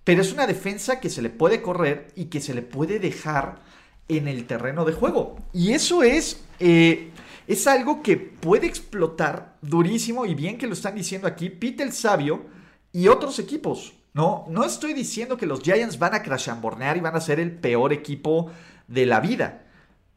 pero 0.04 0.24
es 0.24 0.34
una 0.34 0.48
defensa 0.48 1.00
que 1.00 1.12
se 1.12 1.22
le 1.22 1.30
puede 1.30 1.62
correr 1.62 2.08
y 2.15 2.25
que 2.25 2.42
se 2.42 2.56
le 2.56 2.63
puede 2.63 2.98
dejar 2.98 3.60
en 4.08 4.27
el 4.27 4.48
terreno 4.48 4.86
de 4.86 4.94
juego. 4.94 5.38
Y 5.54 5.74
eso 5.74 6.01
es, 6.01 6.42
eh, 6.60 7.12
es 7.48 7.68
algo 7.68 8.02
que 8.02 8.18
puede 8.18 8.68
explotar 8.68 9.58
durísimo 9.62 10.25
y 10.25 10.36
bien 10.36 10.58
que 10.58 10.68
lo 10.68 10.74
están 10.74 10.96
diciendo 10.96 11.28
aquí 11.28 11.50
Pete 11.50 11.84
el 11.84 11.94
Sabio 11.94 12.46
y 12.92 13.08
otros 13.08 13.40
equipos. 13.40 13.94
No, 14.14 14.46
no 14.50 14.64
estoy 14.64 14.94
diciendo 14.94 15.38
que 15.38 15.46
los 15.46 15.62
Giants 15.62 16.00
van 16.00 16.16
a 16.16 16.24
crashambornear 16.24 16.96
y 16.98 17.02
van 17.02 17.16
a 17.16 17.22
ser 17.22 17.40
el 17.40 17.52
peor 17.52 17.92
equipo 17.92 18.50
de 18.88 19.06
la 19.06 19.20
vida. 19.20 19.66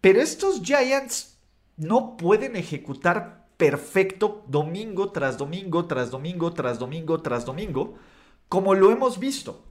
Pero 0.00 0.20
estos 0.20 0.62
Giants 0.62 1.38
no 1.76 2.16
pueden 2.16 2.54
ejecutar 2.54 3.48
perfecto 3.56 4.44
domingo 4.46 5.10
tras 5.10 5.36
domingo, 5.36 5.86
tras 5.86 6.10
domingo, 6.10 6.52
tras 6.52 6.78
domingo, 6.78 7.20
tras 7.20 7.44
domingo, 7.44 7.96
como 8.48 8.74
lo 8.74 8.92
hemos 8.92 9.18
visto. 9.18 9.64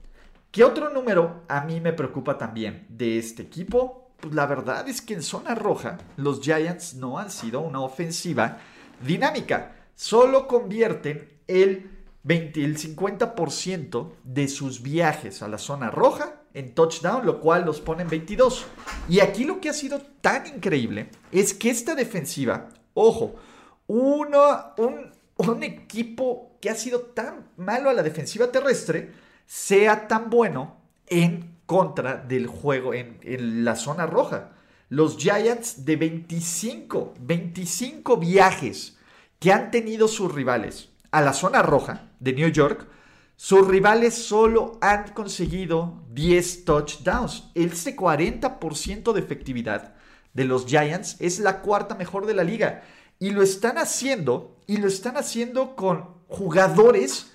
¿Qué 0.50 0.62
otro 0.62 0.90
número 0.90 1.42
a 1.48 1.62
mí 1.62 1.80
me 1.80 1.92
preocupa 1.92 2.36
también 2.38 2.86
de 2.90 3.18
este 3.18 3.42
equipo? 3.42 4.07
Pues 4.20 4.34
la 4.34 4.46
verdad 4.46 4.88
es 4.88 5.00
que 5.00 5.14
en 5.14 5.22
zona 5.22 5.54
roja 5.54 5.98
los 6.16 6.40
Giants 6.40 6.94
no 6.94 7.18
han 7.18 7.30
sido 7.30 7.60
una 7.60 7.80
ofensiva 7.80 8.58
dinámica. 9.06 9.76
Solo 9.94 10.48
convierten 10.48 11.28
el, 11.46 11.88
20, 12.24 12.64
el 12.64 12.76
50% 12.76 14.12
de 14.24 14.48
sus 14.48 14.82
viajes 14.82 15.40
a 15.42 15.48
la 15.48 15.58
zona 15.58 15.90
roja 15.92 16.42
en 16.52 16.74
touchdown, 16.74 17.24
lo 17.24 17.38
cual 17.40 17.64
los 17.64 17.80
pone 17.80 18.02
en 18.02 18.08
22. 18.08 18.66
Y 19.08 19.20
aquí 19.20 19.44
lo 19.44 19.60
que 19.60 19.68
ha 19.68 19.72
sido 19.72 20.00
tan 20.20 20.48
increíble 20.48 21.10
es 21.30 21.54
que 21.54 21.70
esta 21.70 21.94
defensiva, 21.94 22.70
ojo, 22.94 23.36
uno, 23.86 24.40
un, 24.78 25.12
un 25.36 25.62
equipo 25.62 26.56
que 26.60 26.70
ha 26.70 26.74
sido 26.74 27.02
tan 27.02 27.50
malo 27.56 27.88
a 27.88 27.94
la 27.94 28.02
defensiva 28.02 28.50
terrestre, 28.50 29.12
sea 29.46 30.08
tan 30.08 30.28
bueno 30.28 30.76
en 31.06 31.57
contra 31.68 32.16
del 32.16 32.46
juego 32.46 32.94
en, 32.94 33.62
la 33.62 33.76
zona 33.76 34.06
roja. 34.06 34.52
Los 34.88 35.18
Giants 35.18 35.84
de 35.84 35.96
25, 35.96 37.12
25 37.20 38.16
viajes 38.16 38.96
que 39.38 39.52
han 39.52 39.70
tenido 39.70 40.08
sus 40.08 40.34
rivales 40.34 40.88
a 41.10 41.20
la 41.20 41.34
zona 41.34 41.60
roja 41.60 42.08
de 42.20 42.32
New 42.32 42.48
York, 42.48 42.88
sus 43.36 43.68
rivales 43.68 44.14
solo 44.14 44.78
han 44.80 45.12
conseguido 45.12 46.06
10 46.14 46.64
touchdowns. 46.64 47.50
Este 47.54 47.94
40% 47.94 49.12
de 49.12 49.20
efectividad 49.20 49.94
de 50.32 50.46
los 50.46 50.64
Giants 50.64 51.16
es 51.20 51.38
la 51.38 51.60
cuarta 51.60 51.96
mejor 51.96 52.24
de 52.24 52.32
la 52.32 52.44
liga. 52.44 52.82
Y 53.18 53.32
lo 53.32 53.42
están 53.42 53.76
haciendo, 53.76 54.56
y 54.66 54.78
lo 54.78 54.88
están 54.88 55.18
haciendo 55.18 55.76
con 55.76 56.06
jugadores 56.28 57.30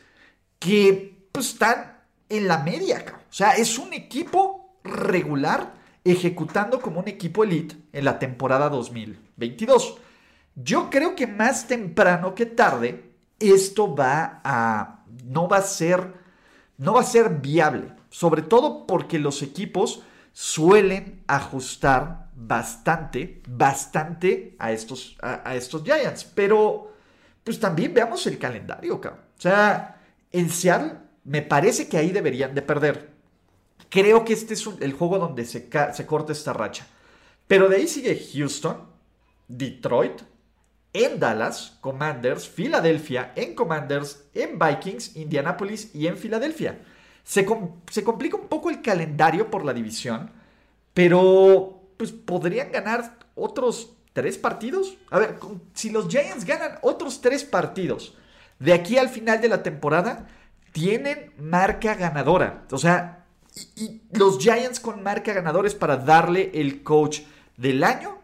que 0.58 1.28
pues, 1.32 1.50
están 1.50 1.93
en 2.30 2.48
la 2.48 2.60
media. 2.60 3.03
O 3.30 3.34
sea, 3.34 3.51
es 3.51 3.77
un 3.77 3.94
equipo 3.94 4.77
regular 4.84 5.74
ejecutando 6.03 6.82
como 6.82 7.00
un 7.00 7.08
equipo 7.08 7.44
elite 7.44 7.75
en 7.94 8.06
la 8.06 8.20
temporada 8.20 8.70
2022. 8.70 9.98
Yo 10.56 10.89
creo 10.89 11.15
que 11.15 11.27
más 11.27 11.68
temprano 11.68 12.36
que 12.36 12.46
tarde 12.46 13.12
esto 13.39 13.96
va 13.96 14.42
a 14.44 15.06
no 15.25 15.48
va 15.48 15.58
a 15.58 15.62
ser 15.62 16.13
no 16.77 16.94
va 16.94 17.01
a 17.01 17.06
ser 17.06 17.30
viable, 17.42 17.94
sobre 18.10 18.42
todo 18.42 18.86
porque 18.86 19.20
los 19.20 19.42
equipos 19.42 20.03
suelen 20.34 21.24
ajustar 21.27 22.30
bastante, 22.36 23.42
bastante 23.48 24.56
a 24.60 24.72
estos, 24.72 25.18
a, 25.22 25.56
estos 25.56 25.84
Giants. 25.84 26.25
Pero, 26.25 26.92
pues 27.44 27.60
también 27.60 27.94
veamos 27.94 28.25
el 28.27 28.38
calendario, 28.38 29.00
cabrón. 29.00 29.22
O 29.38 29.42
sea, 29.42 30.01
en 30.32 30.50
Seattle 30.50 30.98
me 31.24 31.42
parece 31.42 31.88
que 31.88 31.98
ahí 31.98 32.12
deberían 32.12 32.56
de 32.56 32.62
perder. 32.62 33.10
Creo 33.89 34.25
que 34.25 34.34
este 34.34 34.53
es 34.53 34.68
el 34.82 34.94
juego 34.94 35.20
donde 35.20 35.46
se, 35.46 35.70
se 35.94 36.06
corta 36.06 36.32
esta 36.32 36.53
racha. 36.53 36.88
Pero 37.48 37.70
de 37.70 37.77
ahí 37.77 37.88
sigue 37.88 38.20
Houston, 38.34 38.77
Detroit, 39.48 40.22
en 40.94 41.20
Dallas, 41.20 41.77
Commanders, 41.82 42.48
Filadelfia, 42.48 43.34
en 43.36 43.56
Commanders, 43.56 44.24
en 44.34 44.60
Vikings, 44.60 45.15
Indianapolis 45.15 45.94
y 45.94 46.08
en 46.08 46.18
Filadelfia. 46.18 46.80
Se, 47.24 47.46
se, 47.89 48.03
complica 48.03 48.38
un 48.38 48.48
poco 48.48 48.70
el 48.70 48.82
calendario 48.82 49.50
por 49.50 49.65
la 49.65 49.74
división, 49.74 50.32
pero 50.94 51.82
pues 51.98 52.12
podrían 52.12 52.72
ganar 52.72 53.18
otros 53.36 53.96
tres 54.13 54.38
partidos. 54.38 54.98
A 55.10 55.20
ver, 55.20 55.39
si 55.74 55.89
los 55.89 56.08
Giants 56.08 56.46
ganan 56.46 56.77
otros 56.82 57.22
tres 57.22 57.44
partidos 57.44 58.15
de 58.60 58.74
aquí 58.74 58.98
al 58.98 59.10
final 59.10 59.42
de 59.42 59.50
la 59.50 59.63
temporada, 59.63 60.27
tienen 60.74 61.32
marca 61.38 61.96
ganadora. 61.96 62.65
O 62.72 62.77
sea, 62.77 63.25
y, 63.77 64.01
los 64.12 64.39
Giants 64.39 64.82
con 64.82 65.01
marca 65.01 65.32
ganadores 65.32 65.74
para 65.74 65.96
darle 65.96 66.51
el 66.53 66.84
coach 66.84 67.22
del 67.56 67.84
año 67.86 68.18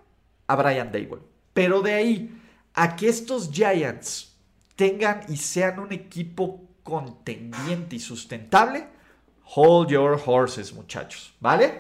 a 0.48 0.56
Brian 0.58 0.92
Dable. 0.92 1.22
Pero 1.54 1.82
de 1.82 1.94
ahí 1.94 2.42
a 2.74 2.98
que 2.98 3.08
estos 3.08 3.50
Giants 3.52 4.36
tengan 4.76 5.22
y 5.30 5.38
sean 5.38 5.80
un 5.80 5.94
equipo 5.94 6.62
contendiente 6.84 7.96
y 7.96 8.00
sustentable, 8.00 8.88
Hold 9.56 9.90
your 9.90 10.22
horses, 10.24 10.74
muchachos, 10.74 11.34
¿vale? 11.40 11.80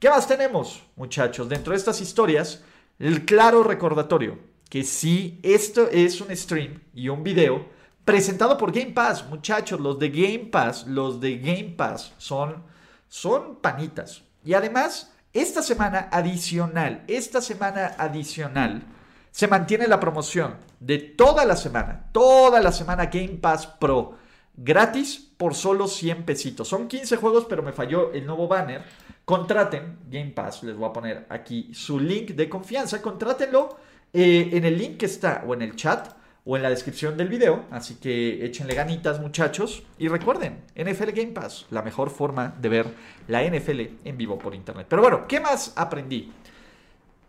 ¿Qué 0.00 0.08
más 0.10 0.26
tenemos, 0.26 0.82
muchachos? 0.96 1.48
Dentro 1.48 1.72
de 1.72 1.76
estas 1.76 2.00
historias, 2.00 2.64
el 2.98 3.24
claro 3.24 3.62
recordatorio 3.62 4.38
que 4.68 4.82
sí, 4.82 5.38
esto 5.44 5.88
es 5.88 6.20
un 6.20 6.34
stream 6.36 6.80
y 6.92 7.08
un 7.08 7.22
video 7.22 7.64
presentado 8.04 8.58
por 8.58 8.72
Game 8.72 8.92
Pass, 8.92 9.26
muchachos, 9.28 9.80
los 9.80 9.98
de 9.98 10.10
Game 10.10 10.50
Pass, 10.50 10.86
los 10.86 11.20
de 11.20 11.38
Game 11.38 11.74
Pass 11.76 12.12
son, 12.18 12.62
son 13.08 13.56
panitas. 13.56 14.22
Y 14.44 14.54
además, 14.54 15.12
esta 15.32 15.62
semana 15.62 16.08
adicional, 16.12 17.04
esta 17.08 17.40
semana 17.40 17.94
adicional, 17.98 18.82
se 19.30 19.48
mantiene 19.48 19.88
la 19.88 19.98
promoción 19.98 20.56
de 20.78 20.98
toda 20.98 21.44
la 21.44 21.56
semana, 21.56 22.08
toda 22.12 22.60
la 22.60 22.70
semana 22.70 23.06
Game 23.06 23.38
Pass 23.40 23.66
Pro, 23.66 24.16
gratis 24.56 25.30
por 25.36 25.54
solo 25.54 25.88
100 25.88 26.24
pesitos. 26.24 26.68
Son 26.68 26.86
15 26.86 27.16
juegos, 27.16 27.46
pero 27.48 27.62
me 27.62 27.72
falló 27.72 28.12
el 28.12 28.26
nuevo 28.26 28.46
banner. 28.46 28.84
Contraten 29.24 29.98
Game 30.10 30.30
Pass, 30.30 30.62
les 30.62 30.76
voy 30.76 30.88
a 30.88 30.92
poner 30.92 31.26
aquí 31.30 31.70
su 31.72 31.98
link 31.98 32.30
de 32.32 32.48
confianza, 32.48 33.00
contrátenlo 33.00 33.78
eh, 34.12 34.50
en 34.52 34.64
el 34.64 34.78
link 34.78 34.98
que 34.98 35.06
está 35.06 35.42
o 35.46 35.54
en 35.54 35.62
el 35.62 35.74
chat 35.74 36.14
o 36.44 36.56
en 36.56 36.62
la 36.62 36.70
descripción 36.70 37.16
del 37.16 37.28
video. 37.28 37.64
Así 37.70 37.96
que 37.96 38.44
échenle 38.44 38.74
ganitas, 38.74 39.20
muchachos. 39.20 39.82
Y 39.98 40.08
recuerden, 40.08 40.62
NFL 40.76 41.10
Game 41.14 41.32
Pass, 41.32 41.66
la 41.70 41.82
mejor 41.82 42.10
forma 42.10 42.54
de 42.60 42.68
ver 42.68 42.86
la 43.28 43.42
NFL 43.42 43.80
en 44.04 44.16
vivo 44.16 44.38
por 44.38 44.54
internet. 44.54 44.86
Pero 44.88 45.02
bueno, 45.02 45.26
¿qué 45.26 45.40
más 45.40 45.72
aprendí? 45.76 46.32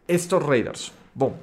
Estos 0.07 0.43
Raiders. 0.43 0.91
Boom. 1.13 1.33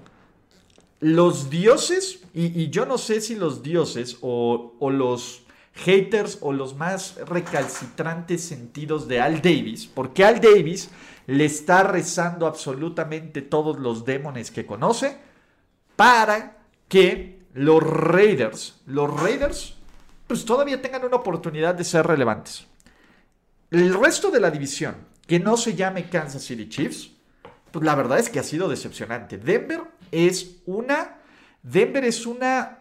Los 1.01 1.51
dioses, 1.51 2.23
y, 2.33 2.71
yo 2.71 2.87
no 2.87 2.97
sé 2.97 3.21
si 3.21 3.35
los 3.35 3.63
dioses 3.63 4.19
o, 4.21 4.75
o 4.79 4.91
los 4.91 5.43
haters 5.75 6.39
o 6.43 6.53
los 6.53 6.77
más 6.77 7.17
recalcitrantes 7.27 8.43
sentidos 8.45 9.09
de 9.09 9.21
Al 9.21 9.41
Davis, 9.43 9.87
porque 9.87 10.25
Al 10.25 10.41
Davis 10.41 10.91
le 11.27 11.45
está 11.45 11.83
rezando 11.83 12.47
absolutamente 12.47 13.43
todos 13.43 13.79
los 13.79 14.05
demones 14.05 14.51
que 14.51 14.67
conoce 14.67 15.17
para 15.97 16.59
que 16.89 17.42
los 17.55 17.83
Raiders, 17.83 18.81
los 18.87 19.21
Raiders, 19.21 19.75
pues 20.27 20.45
todavía 20.45 20.81
tengan 20.81 21.05
una 21.05 21.17
oportunidad 21.17 21.75
de 21.75 21.85
ser 21.85 22.07
relevantes. 22.07 22.67
El 23.71 23.95
resto 23.95 24.31
de 24.31 24.41
la 24.41 24.51
división, 24.51 24.97
que 25.27 25.39
no 25.39 25.57
se 25.57 25.75
llame 25.75 26.09
Kansas 26.09 26.43
City 26.43 26.69
Chiefs, 26.69 27.11
pues 27.71 27.85
la 27.85 27.95
verdad 27.95 28.19
es 28.19 28.29
que 28.29 28.39
ha 28.39 28.43
sido 28.43 28.69
decepcionante. 28.69 29.39
Denver 29.39 29.83
es 30.11 30.57
una, 30.67 31.19
Denver 31.63 32.05
es 32.05 32.27
una, 32.27 32.79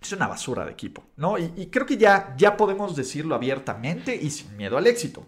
es 0.00 0.12
una 0.12 0.26
basura 0.26 0.64
de 0.64 0.72
equipo, 0.72 1.04
¿no? 1.16 1.38
Y, 1.38 1.68
creo 1.70 1.86
que 1.86 1.96
ya, 1.96 2.34
ya 2.36 2.56
podemos 2.56 2.94
decirlo 2.94 3.34
abiertamente 3.34 4.14
y 4.14 4.30
sin 4.30 4.56
miedo 4.56 4.76
al 4.76 4.86
éxito. 4.86 5.26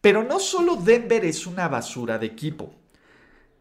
Pero 0.00 0.22
no 0.22 0.38
solo 0.38 0.76
Denver 0.76 1.24
es 1.24 1.46
una 1.46 1.68
basura 1.68 2.18
de 2.18 2.26
equipo. 2.26 2.74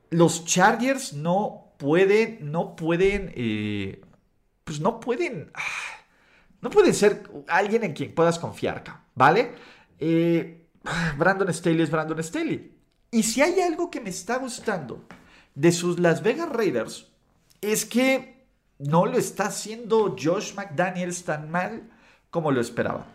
Los 0.09 0.45
Chargers 0.45 1.13
no 1.13 1.62
pueden, 1.83 2.49
no 2.49 2.77
pueden, 2.77 3.33
eh, 3.35 3.99
pues 4.63 4.79
no 4.79 5.01
pueden, 5.01 5.51
ah, 5.53 6.05
no 6.61 6.69
pueden 6.69 6.93
ser 6.93 7.29
alguien 7.49 7.83
en 7.83 7.91
quien 7.91 8.15
puedas 8.15 8.39
confiar, 8.39 8.81
¿vale? 9.15 9.51
Eh, 9.99 10.65
Brandon 11.17 11.53
Staley 11.53 11.81
es 11.81 11.91
Brandon 11.91 12.23
Staley. 12.23 12.73
Y 13.11 13.23
si 13.23 13.41
hay 13.41 13.59
algo 13.59 13.91
que 13.91 13.99
me 13.99 14.11
está 14.11 14.37
gustando 14.37 15.03
de 15.55 15.73
sus 15.73 15.99
Las 15.99 16.23
Vegas 16.23 16.47
Raiders, 16.47 17.11
es 17.59 17.85
que 17.85 18.45
no 18.79 19.05
lo 19.05 19.17
está 19.17 19.47
haciendo 19.47 20.15
Josh 20.17 20.53
McDaniels 20.53 21.25
tan 21.25 21.51
mal 21.51 21.91
como 22.29 22.51
lo 22.51 22.61
esperaba. 22.61 23.07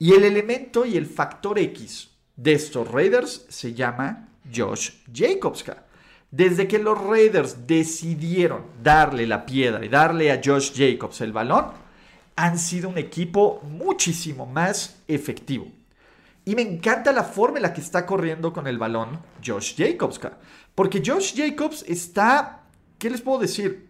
Y 0.00 0.14
el 0.14 0.24
elemento 0.24 0.84
y 0.84 0.96
el 0.96 1.06
factor 1.06 1.60
X 1.60 2.10
de 2.34 2.54
estos 2.54 2.90
Raiders 2.90 3.46
se 3.48 3.72
llama 3.72 4.30
Josh 4.52 4.94
Jacobs. 5.14 5.64
Desde 6.36 6.68
que 6.68 6.78
los 6.78 7.00
Raiders 7.00 7.66
decidieron 7.66 8.64
darle 8.82 9.26
la 9.26 9.46
piedra 9.46 9.82
y 9.82 9.88
darle 9.88 10.30
a 10.30 10.42
Josh 10.44 10.72
Jacobs 10.74 11.22
el 11.22 11.32
balón, 11.32 11.68
han 12.36 12.58
sido 12.58 12.90
un 12.90 12.98
equipo 12.98 13.62
muchísimo 13.62 14.44
más 14.44 14.96
efectivo. 15.08 15.66
Y 16.44 16.54
me 16.54 16.60
encanta 16.60 17.10
la 17.10 17.24
forma 17.24 17.56
en 17.56 17.62
la 17.62 17.72
que 17.72 17.80
está 17.80 18.04
corriendo 18.04 18.52
con 18.52 18.66
el 18.66 18.76
balón 18.76 19.18
Josh 19.42 19.76
Jacobs. 19.78 20.20
Porque 20.74 21.02
Josh 21.04 21.34
Jacobs 21.34 21.82
está... 21.88 22.64
¿Qué 22.98 23.08
les 23.08 23.22
puedo 23.22 23.38
decir? 23.38 23.88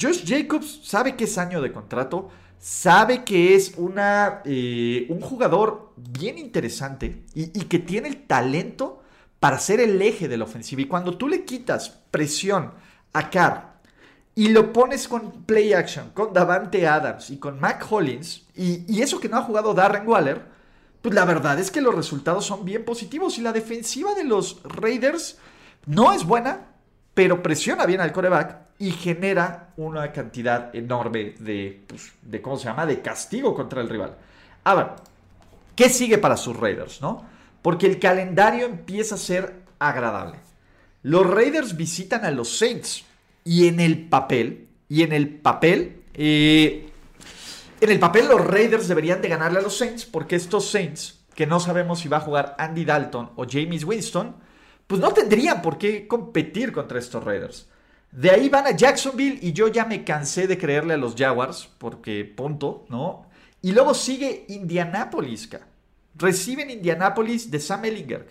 Josh 0.00 0.24
Jacobs 0.24 0.80
sabe 0.84 1.16
que 1.16 1.24
es 1.24 1.36
año 1.38 1.60
de 1.60 1.72
contrato, 1.72 2.30
sabe 2.60 3.24
que 3.24 3.56
es 3.56 3.74
una, 3.78 4.42
eh, 4.44 5.06
un 5.08 5.20
jugador 5.20 5.92
bien 5.96 6.38
interesante 6.38 7.24
y, 7.34 7.58
y 7.58 7.64
que 7.64 7.80
tiene 7.80 8.06
el 8.06 8.26
talento 8.28 9.03
para 9.44 9.58
ser 9.58 9.78
el 9.78 10.00
eje 10.00 10.26
de 10.26 10.38
la 10.38 10.44
ofensiva. 10.44 10.80
Y 10.80 10.86
cuando 10.86 11.18
tú 11.18 11.28
le 11.28 11.44
quitas 11.44 11.90
presión 12.10 12.72
a 13.12 13.28
Carr 13.28 13.74
y 14.34 14.48
lo 14.48 14.72
pones 14.72 15.06
con 15.06 15.44
play 15.44 15.74
action, 15.74 16.12
con 16.14 16.32
Davante 16.32 16.88
Adams 16.88 17.28
y 17.28 17.36
con 17.36 17.60
Mac 17.60 17.86
Hollins, 17.90 18.46
y, 18.56 19.02
eso 19.02 19.20
que 19.20 19.28
no 19.28 19.36
ha 19.36 19.42
jugado 19.42 19.74
Darren 19.74 20.08
Waller, 20.08 20.40
pues 21.02 21.14
la 21.14 21.26
verdad 21.26 21.58
es 21.58 21.70
que 21.70 21.82
los 21.82 21.94
resultados 21.94 22.46
son 22.46 22.64
bien 22.64 22.86
positivos. 22.86 23.36
Y 23.36 23.42
la 23.42 23.52
defensiva 23.52 24.14
de 24.14 24.24
los 24.24 24.62
Raiders 24.64 25.36
no 25.84 26.14
es 26.14 26.24
buena, 26.24 26.68
pero 27.12 27.42
presiona 27.42 27.84
bien 27.84 28.00
al 28.00 28.12
coreback 28.12 28.60
y 28.78 28.92
genera 28.92 29.74
una 29.76 30.10
cantidad 30.10 30.74
enorme 30.74 31.34
de, 31.38 31.84
pues, 31.86 32.14
de, 32.22 32.40
¿cómo 32.40 32.56
se 32.56 32.64
llama?, 32.64 32.86
de 32.86 33.02
castigo 33.02 33.54
contra 33.54 33.82
el 33.82 33.90
rival. 33.90 34.16
A 34.64 34.74
ver, 34.74 34.86
¿qué 35.76 35.90
sigue 35.90 36.16
para 36.16 36.38
sus 36.38 36.56
Raiders, 36.56 37.02
no? 37.02 37.33
Porque 37.64 37.86
el 37.86 37.98
calendario 37.98 38.66
empieza 38.66 39.14
a 39.14 39.18
ser 39.18 39.54
agradable. 39.78 40.36
Los 41.00 41.26
Raiders 41.26 41.78
visitan 41.78 42.26
a 42.26 42.30
los 42.30 42.58
Saints 42.58 43.06
y 43.42 43.68
en 43.68 43.80
el 43.80 44.06
papel, 44.06 44.68
y 44.86 45.00
en 45.00 45.14
el 45.14 45.30
papel, 45.36 46.02
eh, 46.12 46.90
en 47.80 47.90
el 47.90 47.98
papel 47.98 48.28
los 48.28 48.46
Raiders 48.46 48.86
deberían 48.86 49.22
de 49.22 49.30
ganarle 49.30 49.60
a 49.60 49.62
los 49.62 49.78
Saints 49.78 50.04
porque 50.04 50.36
estos 50.36 50.70
Saints, 50.70 51.24
que 51.34 51.46
no 51.46 51.58
sabemos 51.58 52.00
si 52.00 52.08
va 52.08 52.18
a 52.18 52.20
jugar 52.20 52.54
Andy 52.58 52.84
Dalton 52.84 53.30
o 53.34 53.46
James 53.48 53.84
Winston, 53.84 54.36
pues 54.86 55.00
no 55.00 55.14
tendrían 55.14 55.62
por 55.62 55.78
qué 55.78 56.06
competir 56.06 56.70
contra 56.70 56.98
estos 56.98 57.24
Raiders. 57.24 57.66
De 58.10 58.30
ahí 58.30 58.50
van 58.50 58.66
a 58.66 58.72
Jacksonville 58.72 59.38
y 59.40 59.54
yo 59.54 59.68
ya 59.68 59.86
me 59.86 60.04
cansé 60.04 60.46
de 60.46 60.58
creerle 60.58 60.92
a 60.92 60.98
los 60.98 61.14
Jaguars, 61.16 61.70
porque 61.78 62.26
punto, 62.26 62.84
¿no? 62.90 63.24
Y 63.62 63.72
luego 63.72 63.94
sigue 63.94 64.44
Indianapolis, 64.48 65.48
reciben 66.16 66.70
Indianapolis 66.70 67.50
de 67.50 67.60
Sam 67.60 67.84
Ellinger. 67.84 68.26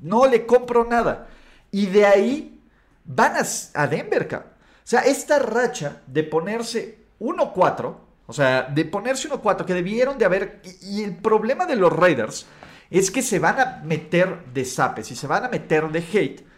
No 0.00 0.26
le 0.26 0.46
compro 0.46 0.84
nada. 0.84 1.28
Y 1.70 1.86
de 1.86 2.06
ahí 2.06 2.60
van 3.04 3.34
a, 3.36 3.86
Denver. 3.86 4.28
O 4.32 4.42
sea, 4.84 5.00
esta 5.00 5.38
racha 5.38 6.02
de 6.06 6.24
ponerse 6.24 6.98
1-4, 7.20 7.96
o 8.26 8.32
sea, 8.32 8.62
de 8.62 8.84
ponerse 8.84 9.28
1-4, 9.28 9.64
que 9.64 9.74
debieron 9.74 10.18
de 10.18 10.24
haber... 10.24 10.62
Y, 10.82 11.02
el 11.02 11.16
problema 11.16 11.66
de 11.66 11.76
los 11.76 11.92
Raiders 11.92 12.46
es 12.90 13.10
que 13.10 13.22
se 13.22 13.38
van 13.38 13.60
a 13.60 13.82
meter 13.84 14.44
de 14.52 14.64
zapes 14.64 15.10
y 15.10 15.16
se 15.16 15.26
van 15.26 15.44
a 15.44 15.48
meter 15.48 15.90
de 15.90 15.98
hate 15.98 16.48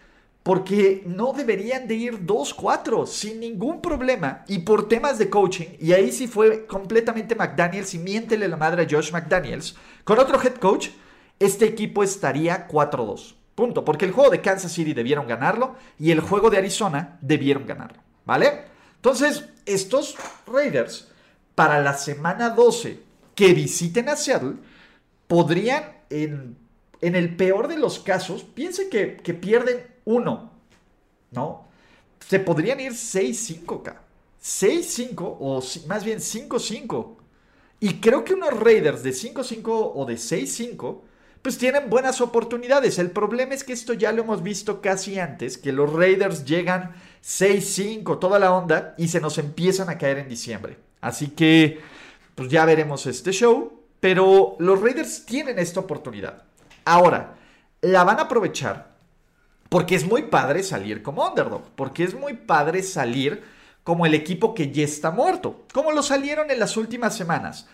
porque 0.42 1.02
no 1.06 1.32
deberían 1.32 1.86
de 1.86 1.94
ir 1.94 2.26
2-4 2.26 3.06
sin 3.06 3.40
ningún 3.40 3.82
problema 3.82 4.44
y 4.48 4.60
por 4.60 4.88
temas 4.88 5.18
de 5.18 5.28
coaching, 5.28 5.68
y 5.78 5.92
ahí 5.92 6.12
sí 6.12 6.26
fue 6.26 6.66
completamente 6.66 7.34
McDaniels 7.34 7.94
y 7.94 7.98
miéntele 7.98 8.48
la 8.48 8.56
madre 8.56 8.82
a 8.82 8.86
Josh 8.90 9.12
McDaniels, 9.12 9.76
con 10.04 10.18
otro 10.18 10.40
head 10.42 10.54
coach, 10.54 10.88
este 11.38 11.64
equipo 11.64 12.02
estaría 12.02 12.68
4-2. 12.68 13.34
Punto, 13.54 13.84
porque 13.84 14.04
el 14.04 14.12
juego 14.12 14.30
de 14.30 14.40
Kansas 14.40 14.72
City 14.72 14.94
debieron 14.94 15.26
ganarlo 15.26 15.74
y 15.98 16.10
el 16.10 16.20
juego 16.20 16.50
de 16.50 16.58
Arizona 16.58 17.18
debieron 17.20 17.66
ganarlo, 17.66 18.00
¿vale? 18.24 18.64
Entonces, 18.96 19.44
estos 19.66 20.16
Raiders, 20.46 21.08
para 21.54 21.80
la 21.80 21.94
semana 21.94 22.50
12 22.50 23.00
que 23.34 23.52
visiten 23.52 24.08
a 24.08 24.16
Seattle, 24.16 24.54
podrían, 25.26 25.84
en, 26.10 26.56
el 27.00 27.36
peor 27.36 27.68
de 27.68 27.78
los 27.78 27.98
casos, 27.98 28.44
piensen 28.44 28.88
que, 28.88 29.16
que 29.18 29.34
pierden 29.34 29.86
uno, 30.04 30.52
¿no? 31.30 31.66
Se 32.26 32.40
podrían 32.40 32.80
ir 32.80 32.92
6-5, 32.92 33.94
6-5 34.42 35.36
o 35.38 35.62
más 35.86 36.04
bien 36.04 36.18
5-5. 36.18 37.16
Y 37.80 37.94
creo 37.94 38.24
que 38.24 38.34
unos 38.34 38.58
Raiders 38.60 39.02
de 39.02 39.10
5-5 39.10 39.92
o 39.94 40.04
de 40.04 40.14
6-5, 40.14 41.00
pues 41.42 41.56
tienen 41.56 41.88
buenas 41.88 42.20
oportunidades. 42.20 42.98
El 42.98 43.10
problema 43.10 43.54
es 43.54 43.64
que 43.64 43.72
esto 43.72 43.94
ya 43.94 44.12
lo 44.12 44.22
hemos 44.22 44.42
visto 44.42 44.82
casi 44.82 45.18
antes, 45.18 45.56
que 45.56 45.72
los 45.72 45.92
Raiders 45.92 46.44
llegan 46.44 46.94
6-5, 47.24 48.18
toda 48.18 48.38
la 48.38 48.52
onda, 48.52 48.94
y 48.98 49.08
se 49.08 49.20
nos 49.20 49.38
empiezan 49.38 49.88
a 49.88 49.96
caer 49.96 50.18
en 50.18 50.28
diciembre. 50.28 50.76
Así 51.00 51.28
que, 51.28 51.80
pues 52.34 52.50
ya 52.50 52.64
veremos 52.66 53.06
este 53.06 53.32
show. 53.32 53.80
Pero 54.00 54.56
los 54.58 54.80
Raiders 54.80 55.26
tienen 55.26 55.58
esta 55.58 55.80
oportunidad. 55.80 56.42
Ahora, 56.84 57.36
la 57.82 58.02
van 58.04 58.18
a 58.18 58.22
aprovechar 58.22 58.90
porque 59.68 59.94
es 59.94 60.04
muy 60.04 60.22
padre 60.22 60.62
salir 60.62 61.02
como 61.02 61.26
underdog, 61.26 61.62
porque 61.76 62.02
es 62.02 62.14
muy 62.14 62.32
padre 62.34 62.82
salir 62.82 63.42
como 63.84 64.06
el 64.06 64.14
equipo 64.14 64.54
que 64.54 64.70
ya 64.70 64.84
está 64.84 65.10
muerto, 65.10 65.64
como 65.72 65.92
lo 65.92 66.02
salieron 66.02 66.50
en 66.50 66.58
las 66.58 66.76
últimas 66.76 67.16
semanas. 67.16 67.68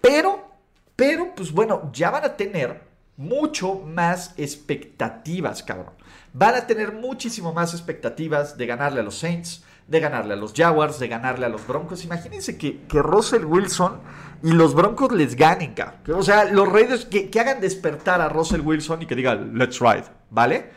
Pero, 0.00 0.50
pero, 0.94 1.34
pues 1.34 1.52
bueno, 1.52 1.90
ya 1.92 2.10
van 2.10 2.24
a 2.24 2.36
tener 2.36 2.82
mucho 3.16 3.74
más 3.74 4.34
expectativas, 4.36 5.62
cabrón. 5.62 5.94
Van 6.32 6.54
a 6.54 6.66
tener 6.66 6.92
muchísimo 6.92 7.52
más 7.52 7.72
expectativas 7.72 8.56
de 8.56 8.66
ganarle 8.66 9.00
a 9.00 9.02
los 9.02 9.18
Saints, 9.18 9.64
de 9.86 10.00
ganarle 10.00 10.34
a 10.34 10.36
los 10.36 10.52
Jaguars, 10.52 10.98
de 10.98 11.08
ganarle 11.08 11.46
a 11.46 11.48
los 11.48 11.66
Broncos. 11.66 12.04
Imagínense 12.04 12.58
que, 12.58 12.82
que 12.82 13.00
Russell 13.00 13.44
Wilson 13.44 14.00
y 14.42 14.52
los 14.52 14.74
Broncos 14.74 15.12
les 15.12 15.36
ganen, 15.36 15.74
cabrón. 15.74 16.20
O 16.20 16.22
sea, 16.22 16.44
los 16.44 16.70
Raiders 16.70 17.06
que, 17.06 17.30
que 17.30 17.40
hagan 17.40 17.60
despertar 17.60 18.20
a 18.20 18.28
Russell 18.28 18.60
Wilson 18.60 19.02
y 19.02 19.06
que 19.06 19.14
digan, 19.14 19.56
let's 19.56 19.80
ride, 19.80 20.04
¿vale? 20.30 20.70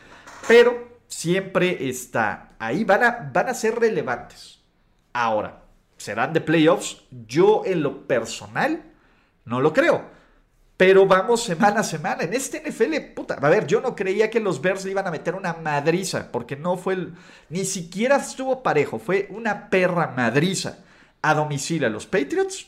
Pero 0.47 0.89
siempre 1.07 1.89
está 1.89 2.51
ahí, 2.59 2.83
van 2.83 3.03
a, 3.03 3.29
van 3.33 3.49
a 3.49 3.53
ser 3.53 3.79
relevantes. 3.79 4.58
Ahora, 5.13 5.63
¿serán 5.97 6.33
de 6.33 6.41
playoffs? 6.41 7.03
Yo 7.27 7.63
en 7.65 7.83
lo 7.83 8.07
personal 8.07 8.83
no 9.45 9.61
lo 9.61 9.73
creo. 9.73 10.19
Pero 10.77 11.05
vamos 11.05 11.43
semana 11.43 11.81
a 11.81 11.83
semana. 11.83 12.23
En 12.23 12.33
este 12.33 12.63
NFL, 12.65 13.13
puta, 13.13 13.33
a 13.33 13.49
ver, 13.49 13.67
yo 13.67 13.81
no 13.81 13.97
creía 13.97 14.29
que 14.29 14.39
los 14.39 14.61
Bears 14.61 14.85
le 14.85 14.91
iban 14.91 15.07
a 15.07 15.11
meter 15.11 15.35
una 15.35 15.53
madriza, 15.53 16.31
porque 16.31 16.55
no 16.55 16.77
fue 16.77 16.93
el, 16.93 17.13
ni 17.49 17.65
siquiera 17.65 18.15
estuvo 18.15 18.63
parejo, 18.63 18.97
fue 18.97 19.27
una 19.29 19.69
perra 19.69 20.13
madriza 20.15 20.79
a 21.21 21.33
domicilio 21.33 21.87
a 21.87 21.89
los 21.89 22.05
Patriots, 22.05 22.67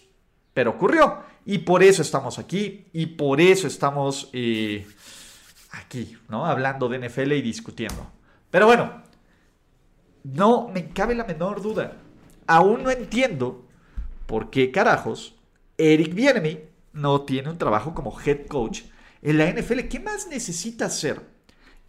pero 0.53 0.71
ocurrió. 0.71 1.19
Y 1.45 1.59
por 1.59 1.83
eso 1.83 2.01
estamos 2.01 2.37
aquí, 2.37 2.87
y 2.91 3.05
por 3.05 3.39
eso 3.39 3.67
estamos 3.67 4.29
eh, 4.33 4.85
aquí, 5.71 6.17
¿no? 6.27 6.45
Hablando 6.45 6.89
de 6.89 7.07
NFL 7.07 7.31
y 7.31 7.41
discutiendo. 7.41 8.11
Pero 8.49 8.65
bueno, 8.65 9.03
no 10.23 10.67
me 10.67 10.89
cabe 10.89 11.15
la 11.15 11.23
menor 11.23 11.61
duda. 11.61 11.93
Aún 12.51 12.83
no 12.83 12.91
entiendo 12.91 13.65
por 14.25 14.49
qué 14.49 14.73
carajos 14.73 15.35
Eric 15.77 16.13
Bienemy 16.13 16.59
no 16.91 17.21
tiene 17.21 17.49
un 17.49 17.57
trabajo 17.57 17.93
como 17.93 18.19
head 18.19 18.45
coach 18.47 18.81
en 19.21 19.37
la 19.37 19.49
NFL. 19.49 19.87
¿Qué 19.87 20.01
más 20.01 20.27
necesita 20.27 20.87
hacer? 20.87 21.21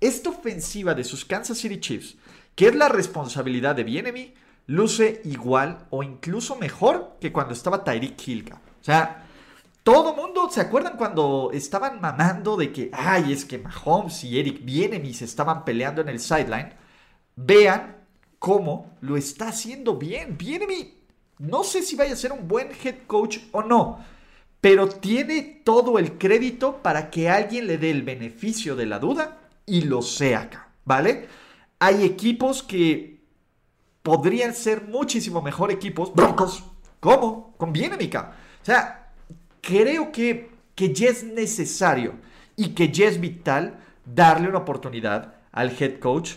Esta 0.01 0.31
ofensiva 0.31 0.95
de 0.95 1.03
sus 1.03 1.25
Kansas 1.25 1.59
City 1.59 1.81
Chiefs, 1.81 2.17
que 2.55 2.69
es 2.69 2.77
la 2.77 2.89
responsabilidad 2.89 3.75
de 3.75 3.83
Bienemy, 3.83 4.35
luce 4.69 5.21
igual 5.25 5.89
o 5.91 6.05
incluso 6.05 6.55
mejor 6.55 7.17
que 7.21 7.33
cuando 7.33 7.55
estaba 7.55 7.83
Tyreek 7.83 8.29
Hill. 8.29 8.53
O 8.53 8.85
sea, 8.85 9.27
todo 9.83 10.15
mundo, 10.15 10.49
¿se 10.49 10.61
acuerdan 10.61 10.97
cuando 10.97 11.51
estaban 11.53 12.01
mamando 12.01 12.57
de 12.57 12.73
que, 12.73 12.89
ay, 12.93 13.33
es 13.33 13.45
que 13.45 13.59
Mahomes 13.59 14.23
y 14.23 14.39
Eric 14.39 14.65
Bienemy 14.65 15.13
se 15.13 15.25
estaban 15.25 15.65
peleando 15.65 16.03
en 16.03 16.09
el 16.09 16.21
sideline? 16.21 16.73
Vean 17.35 18.02
cómo 18.43 18.97
lo 19.03 19.17
está 19.17 19.51
haciendo 19.51 19.97
bien. 19.97 20.37
Bienemy, 20.37 20.93
no 21.39 21.63
sé 21.63 21.81
si 21.81 21.95
vaya 21.95 22.15
a 22.15 22.17
ser 22.17 22.33
un 22.33 22.49
buen 22.49 22.71
head 22.83 23.07
coach 23.07 23.39
o 23.53 23.63
no, 23.63 24.05
pero 24.61 24.89
tiene 24.89 25.61
todo 25.63 25.97
el 25.97 26.19
crédito 26.19 26.83
para 26.83 27.09
que 27.09 27.31
alguien 27.31 27.69
le 27.69 27.79
dé 27.79 27.93
el 27.93 28.03
beneficio 28.03 28.75
de 28.75 28.87
la 28.87 28.99
duda 28.99 29.39
y 29.65 29.83
lo 29.83 30.03
sea 30.03 30.41
acá, 30.41 30.73
¿vale? 30.85 31.29
Hay 31.79 32.03
equipos 32.03 32.65
que 32.65 33.21
podrían 34.03 34.55
ser 34.55 34.89
muchísimo 34.89 35.41
mejor 35.41 35.71
equipos, 35.71 36.13
Broncos, 36.13 36.65
¿cómo? 36.99 37.55
Conviene, 37.59 37.97
Mika. 37.97 38.35
O 38.61 38.65
sea, 38.65 39.13
creo 39.61 40.11
que, 40.11 40.51
que 40.75 40.93
ya 40.93 41.11
es 41.11 41.23
necesario 41.23 42.15
y 42.57 42.71
que 42.71 42.91
ya 42.91 43.07
es 43.07 43.21
vital 43.21 43.79
darle 44.05 44.49
una 44.49 44.59
oportunidad 44.59 45.37
al 45.53 45.71
head 45.81 46.01
coach, 46.01 46.33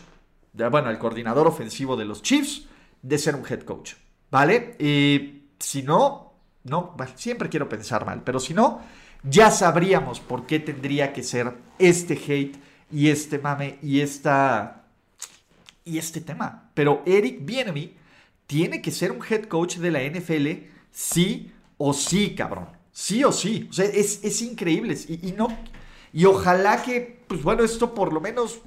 bueno, 0.70 0.90
al 0.90 1.00
coordinador 1.00 1.48
ofensivo 1.48 1.96
de 1.96 2.06
los 2.06 2.22
Chiefs, 2.22 2.68
de 3.02 3.18
ser 3.18 3.36
un 3.36 3.44
head 3.48 3.62
coach, 3.62 3.94
¿vale? 4.32 4.76
Y 4.80 5.50
si 5.60 5.84
no, 5.84 6.34
no, 6.64 6.96
siempre 7.16 7.50
quiero 7.50 7.70
pensar 7.70 8.06
mal, 8.06 8.24
pero 8.24 8.40
si 8.40 8.54
no, 8.54 8.82
ya 9.24 9.52
sabríamos 9.52 10.20
por 10.20 10.46
qué 10.46 10.60
tendría 10.60 11.14
que 11.14 11.24
ser 11.24 11.54
este 11.80 12.14
hate 12.14 12.58
y 12.92 13.10
este 13.10 13.40
mame 13.40 13.80
y 13.82 14.02
esta 14.02 14.84
y 15.84 15.98
este 15.98 16.22
tema. 16.22 16.72
Pero 16.74 17.04
Eric 17.06 17.46
Bienemy 17.46 17.96
tiene 18.48 18.82
que 18.82 18.92
ser 18.92 19.12
un 19.12 19.20
head 19.28 19.44
coach 19.46 19.78
de 19.78 19.92
la 19.92 20.02
NFL 20.04 20.68
sí 20.92 21.52
o 21.78 21.94
sí, 21.94 22.36
cabrón. 22.36 22.68
Sí 22.92 23.24
o 23.24 23.32
sí. 23.32 23.68
O 23.70 23.74
sea, 23.74 23.86
es, 23.86 24.42
increíble. 24.42 24.98
Y, 25.08 25.34
no. 25.34 25.48
Y 26.14 26.26
ojalá 26.26 26.82
que, 26.82 27.24
pues 27.28 27.44
bueno, 27.44 27.64
esto 27.64 27.94
por 27.94 28.14
lo 28.14 28.22
menos. 28.22 28.60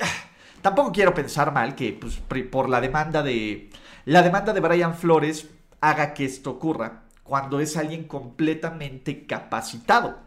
Ah, 0.00 0.30
tampoco 0.62 0.92
quiero 0.92 1.14
pensar 1.14 1.52
mal 1.52 1.74
que, 1.74 1.92
pues, 1.92 2.20
por 2.50 2.68
la 2.68 2.80
demanda 2.80 3.22
de. 3.22 3.70
La 4.04 4.22
demanda 4.22 4.52
de 4.52 4.60
Brian 4.60 4.96
Flores 4.96 5.48
haga 5.80 6.14
que 6.14 6.24
esto 6.24 6.52
ocurra 6.52 7.02
cuando 7.22 7.60
es 7.60 7.76
alguien 7.76 8.04
completamente 8.04 9.26
capacitado, 9.26 10.18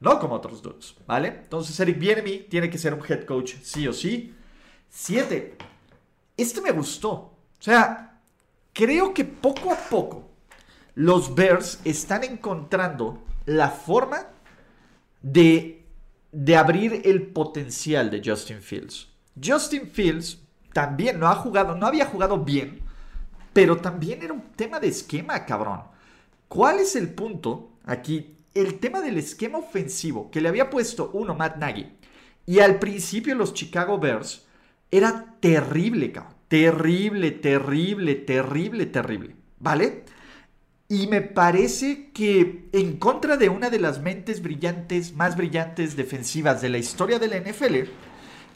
no 0.00 0.18
como 0.18 0.34
otros 0.34 0.62
dos, 0.62 0.96
¿vale? 1.06 1.28
Entonces 1.28 1.78
Eric 1.80 1.98
Bienemy 1.98 2.38
tiene 2.50 2.68
que 2.68 2.78
ser 2.78 2.94
un 2.94 3.02
head 3.06 3.24
coach 3.24 3.54
sí 3.62 3.88
o 3.88 3.92
sí. 3.92 4.34
Siete, 4.90 5.56
este 6.36 6.60
me 6.60 6.70
gustó. 6.70 7.10
O 7.10 7.36
sea, 7.58 8.20
creo 8.72 9.14
que 9.14 9.24
poco 9.24 9.72
a 9.72 9.76
poco 9.76 10.30
los 10.94 11.34
Bears 11.34 11.80
están 11.84 12.24
encontrando 12.24 13.22
la 13.46 13.68
forma 13.68 14.28
de, 15.22 15.84
de 16.30 16.56
abrir 16.56 17.02
el 17.04 17.26
potencial 17.28 18.10
de 18.10 18.22
Justin 18.24 18.60
Fields. 18.60 19.13
Justin 19.42 19.88
Fields 19.88 20.40
también 20.72 21.18
no 21.18 21.28
ha 21.28 21.36
jugado, 21.36 21.74
no 21.74 21.86
había 21.86 22.06
jugado 22.06 22.38
bien, 22.44 22.80
pero 23.52 23.76
también 23.78 24.22
era 24.22 24.32
un 24.32 24.42
tema 24.56 24.80
de 24.80 24.88
esquema, 24.88 25.44
cabrón. 25.44 25.82
¿Cuál 26.48 26.80
es 26.80 26.96
el 26.96 27.14
punto 27.14 27.70
aquí? 27.84 28.36
El 28.54 28.78
tema 28.78 29.00
del 29.00 29.18
esquema 29.18 29.58
ofensivo 29.58 30.30
que 30.30 30.40
le 30.40 30.48
había 30.48 30.70
puesto 30.70 31.10
uno 31.12 31.34
Matt 31.34 31.56
Nagy 31.56 31.96
y 32.46 32.60
al 32.60 32.78
principio 32.78 33.34
los 33.34 33.54
Chicago 33.54 33.98
Bears 33.98 34.46
era 34.90 35.36
terrible, 35.40 36.12
cabrón. 36.12 36.34
Terrible, 36.48 37.32
terrible, 37.32 38.14
terrible, 38.14 38.86
terrible. 38.86 39.34
¿Vale? 39.58 40.04
Y 40.88 41.06
me 41.06 41.22
parece 41.22 42.10
que 42.12 42.68
en 42.72 42.98
contra 42.98 43.36
de 43.36 43.48
una 43.48 43.70
de 43.70 43.80
las 43.80 44.00
mentes 44.00 44.42
brillantes, 44.42 45.14
más 45.14 45.36
brillantes 45.36 45.96
defensivas 45.96 46.60
de 46.60 46.68
la 46.68 46.78
historia 46.78 47.18
de 47.18 47.28
la 47.28 47.38
NFL, 47.38 47.88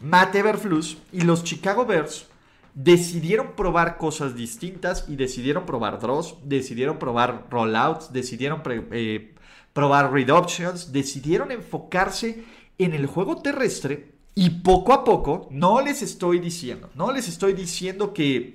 Matt 0.01 0.35
Everflus 0.35 0.99
y 1.13 1.23
los 1.23 1.45
Chicago 1.45 1.85
Bears 1.85 2.27
decidieron 2.75 3.57
probar 3.57 3.99
cosas 3.99 4.37
distintas 4.37 5.05
y 5.09 5.17
decidieron 5.17 5.67
probar 5.67 5.99
draws, 5.99 6.37
decidieron 6.45 6.99
probar 6.99 7.47
rollouts, 7.51 8.13
decidieron 8.13 8.63
eh, 8.93 9.35
probar 9.73 10.13
read 10.13 10.31
options, 10.31 10.93
decidieron 10.93 11.51
enfocarse 11.51 12.45
en 12.79 12.95
el 12.95 13.07
juego 13.07 13.43
terrestre 13.43 14.13
y 14.37 14.51
poco 14.51 14.93
a 14.93 15.03
poco, 15.03 15.49
no 15.51 15.81
les 15.81 16.03
estoy 16.03 16.39
diciendo, 16.39 16.89
no 16.95 17.11
les 17.11 17.27
estoy 17.27 17.53
diciendo 17.53 18.15
que, 18.15 18.55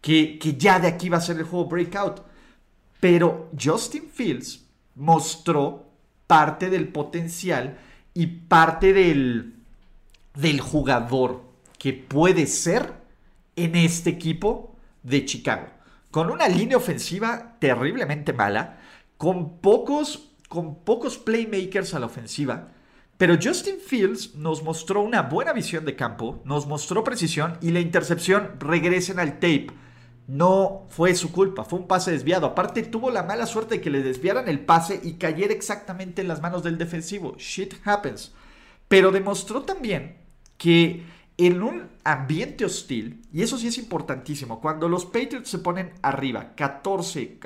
que, 0.00 0.38
que 0.38 0.54
ya 0.54 0.78
de 0.78 0.86
aquí 0.86 1.08
va 1.08 1.18
a 1.18 1.20
ser 1.20 1.36
el 1.38 1.44
juego 1.44 1.66
breakout, 1.66 2.22
pero 3.00 3.50
Justin 3.60 4.08
Fields 4.08 4.64
mostró 4.94 5.86
parte 6.28 6.70
del 6.70 6.86
potencial 6.88 7.78
y 8.14 8.26
parte 8.26 8.92
del, 8.92 9.55
del 10.36 10.60
jugador 10.60 11.42
que 11.78 11.92
puede 11.92 12.46
ser 12.46 12.92
en 13.56 13.74
este 13.74 14.10
equipo 14.10 14.76
de 15.02 15.24
Chicago. 15.24 15.66
Con 16.10 16.30
una 16.30 16.48
línea 16.48 16.76
ofensiva 16.76 17.56
terriblemente 17.58 18.32
mala, 18.32 18.78
con 19.16 19.58
pocos, 19.58 20.32
con 20.48 20.84
pocos 20.84 21.18
playmakers 21.18 21.94
a 21.94 21.98
la 21.98 22.06
ofensiva. 22.06 22.68
Pero 23.18 23.38
Justin 23.42 23.76
Fields 23.78 24.34
nos 24.34 24.62
mostró 24.62 25.02
una 25.02 25.22
buena 25.22 25.52
visión 25.52 25.84
de 25.86 25.96
campo, 25.96 26.42
nos 26.44 26.66
mostró 26.66 27.02
precisión 27.02 27.56
y 27.62 27.70
la 27.70 27.80
intercepción, 27.80 28.60
regresen 28.60 29.18
al 29.18 29.34
tape. 29.34 29.68
No 30.26 30.86
fue 30.90 31.14
su 31.14 31.32
culpa, 31.32 31.64
fue 31.64 31.78
un 31.78 31.86
pase 31.86 32.10
desviado. 32.10 32.46
Aparte 32.46 32.82
tuvo 32.82 33.10
la 33.10 33.22
mala 33.22 33.46
suerte 33.46 33.76
de 33.76 33.80
que 33.80 33.90
le 33.90 34.02
desviaran 34.02 34.48
el 34.48 34.60
pase 34.60 35.00
y 35.02 35.14
cayera 35.14 35.54
exactamente 35.54 36.20
en 36.20 36.28
las 36.28 36.42
manos 36.42 36.62
del 36.62 36.78
defensivo. 36.78 37.36
Shit 37.38 37.74
happens. 37.84 38.34
Pero 38.88 39.12
demostró 39.12 39.62
también 39.62 40.25
que 40.58 41.04
en 41.38 41.62
un 41.62 41.88
ambiente 42.04 42.64
hostil, 42.64 43.22
y 43.32 43.42
eso 43.42 43.58
sí 43.58 43.68
es 43.68 43.78
importantísimo, 43.78 44.60
cuando 44.60 44.88
los 44.88 45.04
Patriots 45.04 45.50
se 45.50 45.58
ponen 45.58 45.92
arriba, 46.02 46.54
14 46.54 47.38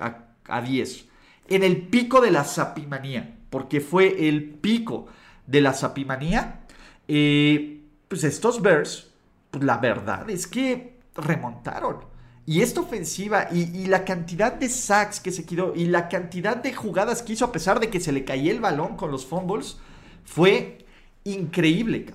a, 0.48 0.60
10, 0.60 1.04
en 1.48 1.64
el 1.64 1.82
pico 1.88 2.20
de 2.20 2.30
la 2.30 2.44
sapimanía, 2.44 3.36
porque 3.50 3.80
fue 3.80 4.28
el 4.28 4.44
pico 4.44 5.06
de 5.46 5.60
la 5.60 5.72
sapimanía, 5.72 6.60
eh, 7.08 7.80
pues 8.06 8.24
estos 8.24 8.62
Bears, 8.62 9.10
pues 9.50 9.64
la 9.64 9.78
verdad 9.78 10.28
es 10.30 10.46
que 10.46 10.98
remontaron. 11.14 12.10
Y 12.46 12.62
esta 12.62 12.80
ofensiva 12.80 13.48
y, 13.52 13.86
la 13.86 14.04
cantidad 14.04 14.52
de 14.52 14.68
sacks 14.68 15.20
que 15.20 15.30
se 15.30 15.44
quedó 15.44 15.72
y 15.76 15.86
la 15.86 16.08
cantidad 16.08 16.56
de 16.56 16.72
jugadas 16.72 17.22
que 17.22 17.34
hizo 17.34 17.44
a 17.44 17.52
pesar 17.52 17.78
de 17.78 17.90
que 17.90 18.00
se 18.00 18.12
le 18.12 18.24
caía 18.24 18.50
el 18.50 18.60
balón 18.60 18.96
con 18.96 19.12
los 19.12 19.24
fumbles 19.26 19.78
fue 20.24 20.78
increíble. 21.22 22.06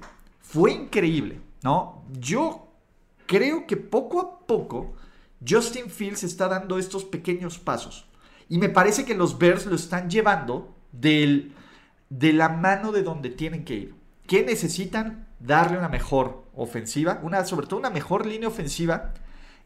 Fue 0.55 0.71
increíble. 0.71 1.41
¿no? 1.63 2.05
Yo 2.17 2.67
creo 3.25 3.67
que 3.67 3.75
poco 3.75 4.21
a 4.21 4.39
poco 4.47 4.93
Justin 5.45 5.89
Fields 5.89 6.23
está 6.23 6.47
dando 6.47 6.79
estos 6.79 7.03
pequeños 7.03 7.59
pasos. 7.59 8.07
Y 8.47 8.57
me 8.57 8.69
parece 8.69 9.03
que 9.03 9.15
los 9.15 9.37
Bears 9.37 9.65
lo 9.65 9.75
están 9.75 10.09
llevando 10.09 10.73
de 10.91 11.51
la 12.09 12.49
mano 12.49 12.91
de 12.93 13.03
donde 13.03 13.29
tienen 13.29 13.65
que 13.65 13.75
ir. 13.75 13.95
que 14.27 14.43
necesitan 14.43 15.27
darle 15.39 15.77
una 15.77 15.89
mejor 15.89 16.45
ofensiva, 16.55 17.19
una, 17.21 17.45
sobre 17.45 17.67
todo 17.67 17.79
una 17.79 17.91
mejor 17.91 18.25
línea 18.25 18.47
ofensiva 18.47 19.13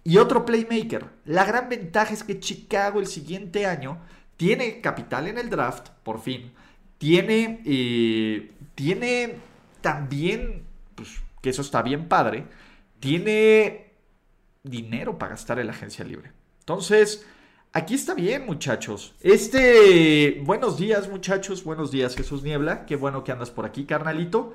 y 0.04 0.18
otro 0.18 0.44
playmaker. 0.44 1.06
La 1.24 1.46
gran 1.46 1.70
ventaja 1.70 2.14
es 2.14 2.24
que 2.24 2.40
Chicago 2.40 3.00
el 3.00 3.08
siguiente 3.08 3.66
año 3.66 4.00
tiene 4.38 4.82
capital 4.82 5.28
en 5.28 5.38
el 5.38 5.50
draft, 5.50 5.90
por 6.04 6.20
fin. 6.20 6.52
Tiene, 6.98 7.62
eh, 7.66 8.52
tiene 8.76 9.36
también, 9.82 10.64
pues 11.00 11.22
que 11.42 11.50
eso 11.50 11.62
está 11.62 11.82
bien 11.82 12.08
padre, 12.08 12.46
tiene 13.00 13.94
dinero 14.64 15.18
para 15.18 15.32
gastar 15.32 15.60
en 15.60 15.68
la 15.68 15.74
agencia 15.74 16.04
libre. 16.04 16.32
Entonces, 16.60 17.26
aquí 17.72 17.96
está 17.96 18.14
bien, 18.14 18.46
muchachos. 18.46 19.16
Este, 19.22 20.42
buenos 20.44 20.78
días, 20.78 21.10
muchachos. 21.10 21.64
Buenos 21.64 21.92
días, 21.92 22.16
Jesús 22.16 22.44
Niebla. 22.44 22.86
Qué 22.86 22.96
bueno 22.96 23.24
que 23.24 23.32
andas 23.32 23.52
por 23.52 23.66
aquí, 23.66 23.86
carnalito. 23.86 24.54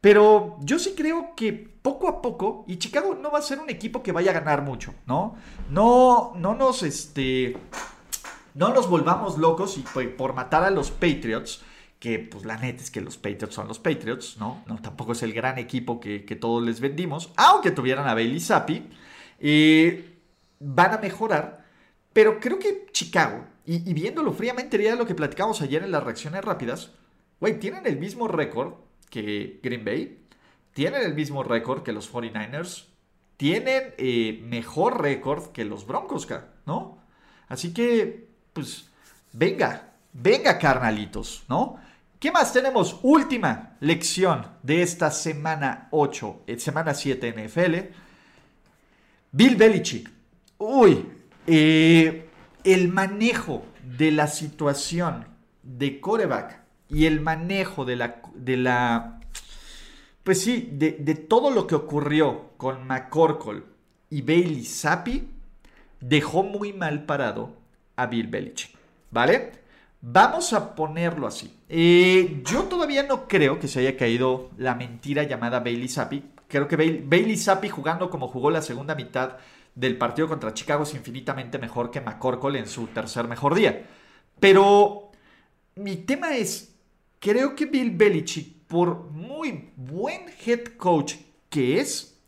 Pero 0.00 0.58
yo 0.60 0.78
sí 0.78 0.94
creo 0.94 1.34
que 1.34 1.52
poco 1.52 2.08
a 2.08 2.20
poco, 2.20 2.64
y 2.68 2.76
Chicago 2.76 3.14
no 3.14 3.30
va 3.30 3.38
a 3.38 3.42
ser 3.42 3.58
un 3.58 3.70
equipo 3.70 4.02
que 4.02 4.12
vaya 4.12 4.32
a 4.32 4.34
ganar 4.34 4.62
mucho, 4.62 4.92
¿no? 5.06 5.36
No, 5.70 6.34
no 6.36 6.54
nos, 6.54 6.82
este, 6.82 7.56
no 8.52 8.74
nos 8.74 8.88
volvamos 8.90 9.38
locos 9.38 9.78
y 9.78 9.80
por, 10.06 10.34
matar 10.34 10.64
a 10.64 10.70
los 10.70 10.90
Patriots, 10.90 11.62
que 12.04 12.18
pues 12.18 12.44
la 12.44 12.58
neta 12.58 12.82
es 12.82 12.90
que 12.90 13.00
los 13.00 13.16
Patriots 13.16 13.54
son 13.54 13.66
los 13.66 13.78
Patriots, 13.78 14.36
¿no? 14.38 14.62
No, 14.66 14.78
tampoco 14.82 15.12
es 15.12 15.22
el 15.22 15.32
gran 15.32 15.56
equipo 15.56 16.00
que, 16.00 16.20
todos 16.38 16.62
les 16.62 16.78
vendimos, 16.78 17.32
aunque 17.34 17.70
tuvieran 17.70 18.06
a 18.06 18.12
Bailey 18.12 18.40
Zappi, 18.40 18.86
eh, 19.40 20.18
van 20.60 20.92
a 20.92 20.98
mejorar, 20.98 21.64
pero 22.12 22.40
creo 22.40 22.58
que 22.58 22.88
Chicago, 22.92 23.46
y, 23.64 23.88
y 23.90 23.94
viéndolo 23.94 24.34
fríamente, 24.34 24.82
ya 24.82 24.96
lo 24.96 25.06
que 25.06 25.14
platicamos 25.14 25.62
ayer 25.62 25.82
en 25.82 25.92
las 25.92 26.04
reacciones 26.04 26.44
rápidas, 26.44 26.90
güey, 27.40 27.58
tienen 27.58 27.86
el 27.86 27.96
mismo 27.96 28.28
récord 28.28 28.74
que 29.08 29.60
Green 29.62 29.86
Bay, 29.86 30.18
tienen 30.74 31.04
el 31.04 31.14
mismo 31.14 31.42
récord 31.42 31.84
que 31.84 31.92
los 31.92 32.12
49ers, 32.12 32.84
tienen 33.38 33.94
eh, 33.96 34.42
mejor 34.44 35.00
récord 35.00 35.52
que 35.52 35.64
los 35.64 35.86
Broncos, 35.86 36.28
¿no? 36.66 36.98
Así 37.48 37.72
que, 37.72 38.28
pues, 38.52 38.90
venga, 39.32 39.94
venga, 40.12 40.58
carnalitos, 40.58 41.44
¿no? 41.48 41.82
¿Qué 42.24 42.32
más 42.32 42.54
tenemos? 42.54 43.00
Última 43.02 43.76
lección 43.80 44.46
de 44.62 44.80
esta 44.80 45.10
semana 45.10 45.88
8, 45.90 46.44
eh, 46.46 46.58
semana 46.58 46.94
7 46.94 47.34
NFL. 47.34 47.92
Bill 49.30 49.56
Belichick. 49.56 50.10
Uy, 50.56 51.04
eh, 51.46 52.26
el 52.64 52.88
manejo 52.88 53.66
de 53.98 54.10
la 54.10 54.26
situación 54.26 55.26
de 55.62 56.00
coreback 56.00 56.60
y 56.88 57.04
el 57.04 57.20
manejo 57.20 57.84
de 57.84 57.96
la, 57.96 58.22
de 58.34 58.56
la 58.56 59.20
pues 60.22 60.40
sí, 60.40 60.70
de, 60.72 60.92
todo 61.28 61.50
lo 61.50 61.66
que 61.66 61.74
ocurrió 61.74 62.52
con 62.56 62.86
McCorkle 62.86 63.64
y 64.08 64.22
Bailey 64.22 64.64
Zappi, 64.64 65.28
dejó 66.00 66.42
muy 66.42 66.72
mal 66.72 67.04
parado 67.04 67.54
a 67.96 68.06
Bill 68.06 68.28
Belichick, 68.28 68.70
¿vale? 69.10 69.63
Vamos 70.06 70.52
a 70.52 70.74
ponerlo 70.74 71.26
así. 71.26 71.50
Eh, 71.66 72.42
yo 72.44 72.64
todavía 72.64 73.04
no 73.04 73.26
creo 73.26 73.58
que 73.58 73.68
se 73.68 73.80
haya 73.80 73.96
caído 73.96 74.50
la 74.58 74.74
mentira 74.74 75.22
llamada 75.22 75.60
Bailey 75.60 75.88
Zappi. 75.88 76.22
Creo 76.46 76.68
que 76.68 76.76
Bailey, 76.76 77.02
Bailey 77.02 77.38
Zappi 77.38 77.70
jugando 77.70 78.10
como 78.10 78.28
jugó 78.28 78.50
la 78.50 78.60
segunda 78.60 78.94
mitad 78.94 79.38
del 79.74 79.96
partido 79.96 80.28
contra 80.28 80.52
Chicago 80.52 80.82
es 80.82 80.92
infinitamente 80.92 81.58
mejor 81.58 81.90
que 81.90 82.02
McCorkle 82.02 82.58
en 82.58 82.66
su 82.66 82.88
tercer 82.88 83.26
mejor 83.28 83.54
día. 83.54 83.86
Pero 84.38 85.10
mi 85.76 85.96
tema 85.96 86.36
es, 86.36 86.76
creo 87.18 87.56
que 87.56 87.64
Bill 87.64 87.92
Belichick, 87.92 88.66
por 88.66 89.10
muy 89.10 89.70
buen 89.74 90.26
head 90.44 90.76
coach 90.76 91.14
que 91.48 91.80
es, 91.80 92.20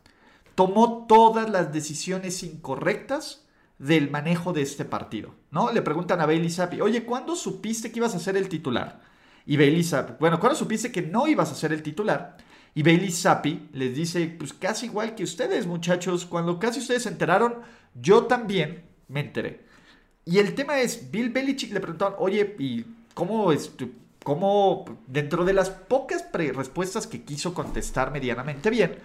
tomó 0.55 1.05
todas 1.05 1.47
las 1.47 1.71
decisiones 1.71 2.41
incorrectas 2.41 3.45
del 3.77 4.09
manejo 4.09 4.51
de 4.51 4.63
este 4.63 4.83
partido. 4.83 5.35
¿No? 5.51 5.71
Le 5.71 5.81
preguntan 5.81 6.21
a 6.21 6.25
Bailey 6.25 6.49
Zappi, 6.49 6.81
oye, 6.81 7.03
¿cuándo 7.03 7.35
supiste 7.35 7.91
que 7.91 7.99
ibas 7.99 8.15
a 8.15 8.19
ser 8.19 8.37
el 8.37 8.49
titular? 8.49 9.01
Y 9.45 9.57
Bailey 9.57 9.83
Zappi, 9.83 10.13
bueno, 10.19 10.39
¿cuándo 10.39 10.57
supiste 10.57 10.91
que 10.91 11.01
no 11.01 11.27
ibas 11.27 11.51
a 11.51 11.55
ser 11.55 11.73
el 11.73 11.83
titular? 11.83 12.37
Y 12.73 12.83
Bailey 12.83 13.11
Zappi 13.11 13.69
les 13.73 13.95
dice, 13.95 14.27
pues 14.37 14.53
casi 14.53 14.87
igual 14.87 15.15
que 15.15 15.23
ustedes, 15.23 15.65
muchachos, 15.65 16.25
cuando 16.25 16.59
casi 16.59 16.79
ustedes 16.79 17.03
se 17.03 17.09
enteraron, 17.09 17.55
yo 17.95 18.25
también 18.25 18.83
me 19.07 19.21
enteré. 19.21 19.65
Y 20.25 20.39
el 20.39 20.53
tema 20.53 20.79
es, 20.79 21.09
Bill 21.09 21.29
Belichick 21.29 21.71
le 21.71 21.79
preguntaron, 21.79 22.15
oye, 22.19 22.55
¿y 22.59 22.85
cómo 23.13 23.51
es 23.51 23.75
tu 23.75 23.89
cómo 24.27 24.83
dentro 25.07 25.45
de 25.45 25.53
las 25.53 25.69
pocas 25.69 26.25
respuestas 26.33 27.07
que 27.07 27.23
quiso 27.23 27.53
contestar 27.53 28.11
medianamente 28.11 28.69
bien, 28.69 28.97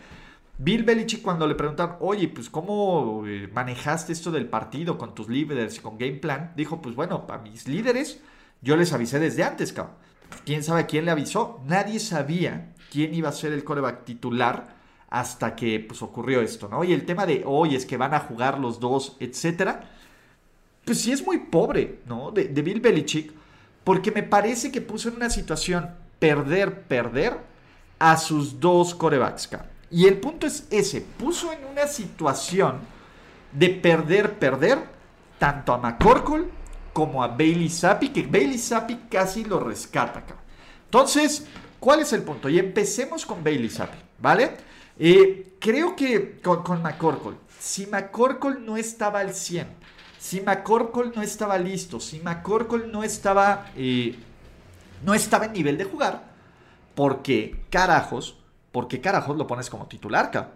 Bill 0.59 0.85
Belichick 0.85 1.23
cuando 1.23 1.47
le 1.47 1.55
preguntaron, 1.55 1.97
oye, 2.01 2.29
pues 2.29 2.49
cómo 2.51 3.25
eh, 3.27 3.49
manejaste 3.53 4.13
esto 4.13 4.31
del 4.31 4.47
partido 4.47 4.99
con 4.99 5.15
tus 5.15 5.29
líderes 5.29 5.77
y 5.77 5.81
con 5.81 5.99
game 5.99 6.15
plan, 6.15 6.53
dijo, 6.57 6.81
pues 6.81 6.95
bueno, 6.95 7.27
para 7.27 7.43
mis 7.43 7.67
líderes 7.67 8.21
yo 8.61 8.77
les 8.77 8.93
avisé 8.93 9.19
desde 9.19 9.45
antes, 9.45 9.73
cabrón. 9.73 9.97
¿Quién 10.45 10.63
sabe 10.63 10.87
quién 10.87 11.05
le 11.05 11.11
avisó? 11.11 11.61
Nadie 11.67 11.99
sabía 12.01 12.73
quién 12.91 13.15
iba 13.15 13.29
a 13.29 13.33
ser 13.33 13.53
el 13.53 13.65
coreback 13.65 14.05
titular 14.05 14.77
hasta 15.11 15.57
que 15.57 15.81
pues 15.81 16.01
ocurrió 16.01 16.41
esto, 16.41 16.69
¿no? 16.69 16.85
Y 16.85 16.93
el 16.93 17.05
tema 17.05 17.27
de, 17.27 17.43
oye, 17.45 17.77
es 17.77 17.85
que 17.85 17.97
van 17.97 18.15
a 18.15 18.21
jugar 18.21 18.59
los 18.59 18.81
dos, 18.81 19.17
etcétera, 19.21 19.91
pues 20.85 21.01
sí 21.01 21.13
es 21.13 21.25
muy 21.25 21.39
pobre, 21.39 22.01
¿no? 22.07 22.31
De, 22.31 22.45
de 22.47 22.63
Bill 22.63 22.81
Belichick 22.81 23.33
porque 23.85 24.11
me 24.11 24.23
parece 24.23 24.71
que 24.71 24.81
puso 24.81 25.09
en 25.09 25.17
una 25.17 25.31
situación 25.31 25.91
perder, 26.19 26.83
perder 26.83 27.39
a 27.99 28.17
sus 28.17 28.61
dos 28.61 28.95
corebacks. 28.95 29.49
Y 29.93 30.07
el 30.07 30.19
punto 30.19 30.47
es 30.47 30.67
ese, 30.71 31.03
puso 31.03 31.53
en 31.53 31.67
una 31.67 31.87
situación 31.87 32.79
de 33.53 33.69
perder, 33.69 34.39
perder 34.39 34.79
tanto 35.39 35.75
a 35.75 35.79
McCorkle 35.79 36.47
como 36.95 37.23
a 37.23 37.29
Bailey 37.29 37.69
Zappi, 37.69 38.09
que 38.09 38.23
Bailey 38.23 38.59
Zappi 38.59 38.97
casi 39.11 39.45
lo 39.45 39.61
rescata. 39.61 40.23
Entonces, 40.87 41.47
¿cuál 41.79 42.01
es 42.01 42.13
el 42.15 42.23
punto? 42.23 42.49
Y 42.49 42.59
empecemos 42.59 43.27
con 43.27 43.45
Bailey 43.45 43.69
Zappi, 43.69 43.99
¿vale? 44.19 44.57
Eh, 44.99 45.57
creo 45.59 45.95
que 45.95 46.41
con, 46.41 46.63
con 46.63 46.83
McCorkle, 46.83 47.37
si 47.61 47.87
McCorkle 47.87 48.61
no 48.61 48.79
estaba 48.79 49.21
al 49.21 49.35
100, 49.35 49.67
si 50.19 50.41
McCorkle 50.41 51.13
no 51.15 51.21
estaba 51.21 51.59
listo, 51.59 52.01
si 52.01 52.21
McCorkle 52.21 52.87
no 52.87 53.05
estaba, 53.05 53.67
eh, 53.77 54.17
no 55.05 55.13
estaba 55.13 55.47
en 55.47 55.53
nivel 55.53 55.77
de 55.77 55.85
jugar, 55.85 56.25
¿por 56.95 57.21
qué 57.23 57.65
carajos? 57.69 58.39
¿Por 58.73 58.89
qué 58.89 59.01
carajos 59.01 59.37
lo 59.37 59.47
pones 59.47 59.71
como 59.71 59.87
titular, 59.87 60.31
ca? 60.31 60.53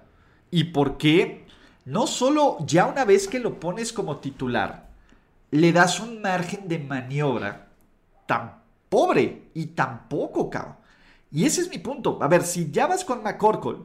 Y 0.50 0.64
por 0.64 0.96
qué 0.96 1.46
no 1.84 2.06
solo 2.06 2.56
ya 2.66 2.86
una 2.86 3.04
vez 3.04 3.28
que 3.28 3.38
lo 3.38 3.60
pones 3.60 3.92
como 3.92 4.16
titular, 4.16 4.88
le 5.50 5.72
das 5.72 6.00
un 6.00 6.20
margen 6.20 6.66
de 6.66 6.78
maniobra 6.78 7.68
tan 8.26 8.62
pobre 8.88 9.50
y 9.54 9.66
tan 9.66 10.08
poco, 10.08 10.50
cabrón. 10.50 10.76
Y 11.30 11.44
ese 11.44 11.60
es 11.60 11.70
mi 11.70 11.78
punto. 11.78 12.18
A 12.22 12.28
ver, 12.28 12.42
si 12.42 12.70
ya 12.70 12.86
vas 12.86 13.04
con 13.04 13.22
McCorkle, 13.22 13.78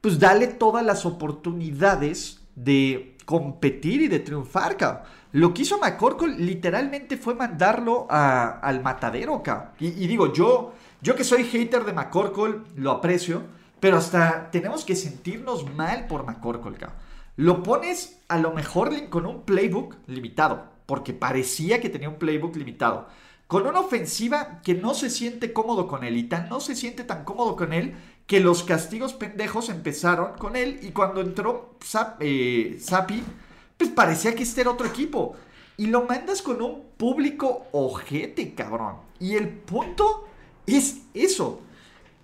pues 0.00 0.18
dale 0.18 0.48
todas 0.48 0.84
las 0.84 1.06
oportunidades 1.06 2.40
de 2.54 3.16
competir 3.24 4.02
y 4.02 4.08
de 4.08 4.20
triunfar, 4.20 4.76
cabrón. 4.76 5.02
Lo 5.32 5.52
que 5.52 5.62
hizo 5.62 5.78
McCorkle 5.78 6.38
literalmente 6.38 7.16
fue 7.16 7.34
mandarlo 7.34 8.06
al 8.10 8.82
matadero, 8.82 9.42
cabrón. 9.42 9.70
Y, 9.78 10.06
digo, 10.06 10.32
yo, 10.32 10.72
yo 11.02 11.14
que 11.14 11.24
soy 11.24 11.44
hater 11.44 11.84
de 11.84 11.92
McCorkle, 11.92 12.60
lo 12.76 12.90
aprecio, 12.90 13.42
pero 13.80 13.98
hasta 13.98 14.50
tenemos 14.50 14.84
que 14.84 14.96
sentirnos 14.96 15.72
mal 15.74 16.06
por 16.06 16.24
McCorkle, 16.24 16.76
cabrón. 16.76 16.98
Lo 17.36 17.62
pones 17.62 18.20
a 18.26 18.36
lo 18.38 18.52
mejor 18.52 19.08
con 19.10 19.24
un 19.24 19.42
playbook 19.42 19.94
limitado, 20.08 20.64
porque 20.86 21.12
parecía 21.12 21.80
que 21.80 21.88
tenía 21.88 22.08
un 22.08 22.16
playbook 22.18 22.56
limitado. 22.56 23.06
Con 23.46 23.66
una 23.66 23.78
ofensiva 23.78 24.60
que 24.62 24.74
no 24.74 24.92
se 24.92 25.08
siente 25.08 25.52
cómodo 25.52 25.86
con 25.86 26.02
él 26.02 26.16
y 26.16 26.24
tan 26.24 26.48
no 26.48 26.58
se 26.58 26.74
siente 26.74 27.04
tan 27.04 27.24
cómodo 27.24 27.54
con 27.54 27.72
él 27.72 27.94
que 28.26 28.40
los 28.40 28.64
castigos 28.64 29.14
pendejos 29.14 29.68
empezaron 29.68 30.36
con 30.36 30.56
él 30.56 30.80
y 30.82 30.90
cuando 30.90 31.20
entró 31.20 31.76
eh, 32.18 32.76
Sapi, 32.80 33.22
pues 33.76 33.90
parecía 33.90 34.34
que 34.34 34.42
este 34.42 34.62
era 34.62 34.70
otro 34.70 34.86
equipo. 34.88 35.36
Y 35.76 35.86
lo 35.86 36.06
mandas 36.06 36.42
con 36.42 36.60
un 36.60 36.82
público 36.96 37.68
ojete, 37.70 38.52
cabrón. 38.54 38.96
Y 39.20 39.36
el 39.36 39.48
punto 39.48 40.26
es 40.66 41.02
eso. 41.14 41.60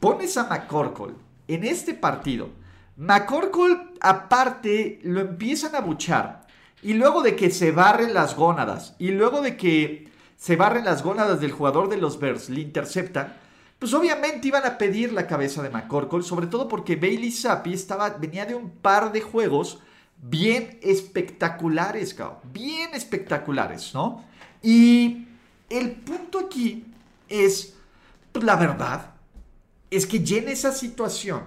Pones 0.00 0.36
a 0.36 0.48
McCorkle 0.48 1.14
en 1.48 1.64
este 1.64 1.94
partido. 1.94 2.50
McCorkle, 2.96 3.92
aparte, 4.00 5.00
lo 5.02 5.20
empiezan 5.20 5.74
a 5.74 5.80
buchar. 5.80 6.46
Y 6.82 6.92
luego 6.94 7.22
de 7.22 7.34
que 7.34 7.50
se 7.50 7.72
barren 7.72 8.14
las 8.14 8.36
gónadas. 8.36 8.94
Y 8.98 9.10
luego 9.10 9.40
de 9.40 9.56
que 9.56 10.08
se 10.36 10.56
barren 10.56 10.84
las 10.84 11.02
gónadas 11.02 11.40
del 11.40 11.52
jugador 11.52 11.88
de 11.88 11.96
los 11.96 12.18
Bears, 12.18 12.50
le 12.50 12.60
interceptan 12.60 13.34
pues 13.84 13.92
obviamente 13.92 14.48
iban 14.48 14.64
a 14.64 14.78
pedir 14.78 15.12
la 15.12 15.26
cabeza 15.26 15.62
de 15.62 15.68
McCorkle, 15.68 16.22
sobre 16.22 16.46
todo 16.46 16.68
porque 16.68 16.96
Bailey 16.96 17.30
Zappi 17.30 17.74
estaba, 17.74 18.08
venía 18.10 18.46
de 18.46 18.54
un 18.54 18.70
par 18.70 19.12
de 19.12 19.20
juegos 19.20 19.80
bien 20.22 20.78
espectaculares, 20.80 22.16
bien 22.52 22.94
espectaculares, 22.94 23.92
¿no? 23.92 24.24
Y 24.62 25.26
el 25.68 25.90
punto 25.92 26.38
aquí 26.38 26.86
es, 27.28 27.74
pues 28.32 28.44
la 28.44 28.56
verdad, 28.56 29.13
es 29.96 30.06
que 30.06 30.22
ya 30.22 30.38
en 30.38 30.48
esa 30.48 30.72
situación, 30.72 31.42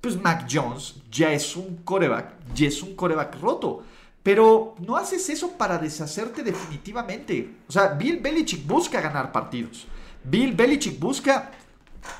pues 0.00 0.20
Mac 0.20 0.46
Jones 0.50 0.96
ya 1.10 1.32
es 1.32 1.56
un 1.56 1.76
coreback, 1.78 2.34
ya 2.54 2.68
es 2.68 2.82
un 2.82 2.94
coreback 2.94 3.40
roto. 3.40 3.82
Pero 4.22 4.74
no 4.78 4.96
haces 4.96 5.28
eso 5.30 5.52
para 5.52 5.78
deshacerte 5.78 6.42
definitivamente. 6.42 7.56
O 7.68 7.72
sea, 7.72 7.88
Bill 7.94 8.18
Belichick 8.18 8.66
busca 8.66 9.00
ganar 9.00 9.32
partidos. 9.32 9.86
Bill 10.24 10.52
Belichick 10.52 10.98
busca 10.98 11.50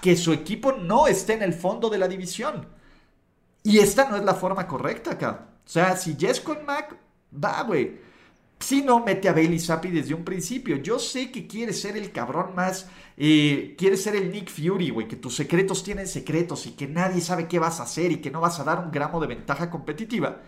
que 0.01 0.17
su 0.17 0.33
equipo 0.33 0.73
no 0.73 1.07
esté 1.07 1.35
en 1.35 1.43
el 1.43 1.53
fondo 1.53 1.91
de 1.91 1.99
la 1.99 2.09
división. 2.09 2.67
Y 3.63 3.79
esta 3.79 4.09
no 4.09 4.17
es 4.17 4.25
la 4.25 4.35
forma 4.35 4.67
correcta 4.67 5.13
acá. 5.13 5.49
O 5.67 5.69
sea, 5.69 5.97
si 5.97 6.17
es 6.21 6.41
con 6.41 6.65
Mac, 6.65 6.97
va, 7.33 7.63
güey. 7.63 8.01
Si 8.61 8.83
no, 8.83 9.03
mete 9.03 9.29
a 9.29 9.33
Bailey 9.33 9.59
Zappi 9.59 9.89
desde 9.89 10.15
un 10.15 10.23
principio. 10.23 10.77
Yo 10.77 10.99
sé 10.99 11.31
que 11.33 11.47
quieres 11.47 11.81
ser 11.81 11.97
el 11.97 12.13
cabrón 12.13 12.55
más. 12.55 12.89
Eh, 13.17 13.75
quieres 13.77 14.03
ser 14.03 14.17
el 14.17 14.31
Nick 14.31 14.51
Fury, 14.51 14.91
güey. 14.91 15.09
Que 15.09 15.17
tus 15.17 15.35
secretos 15.35 15.83
tienen 15.83 16.07
secretos 16.07 16.67
y 16.67 16.73
que 16.73 16.87
nadie 16.87 17.23
sabe 17.23 17.49
qué 17.49 17.59
vas 17.59 17.81
a 17.81 17.85
hacer 17.85 18.13
y 18.13 18.19
que 18.19 18.31
no 18.31 18.41
vas 18.41 18.61
a 18.61 18.65
dar 18.65 18.79
un 18.79 18.91
gramo 18.91 19.19
de 19.21 19.29
ventaja 19.29 19.71
competitiva. 19.71 20.43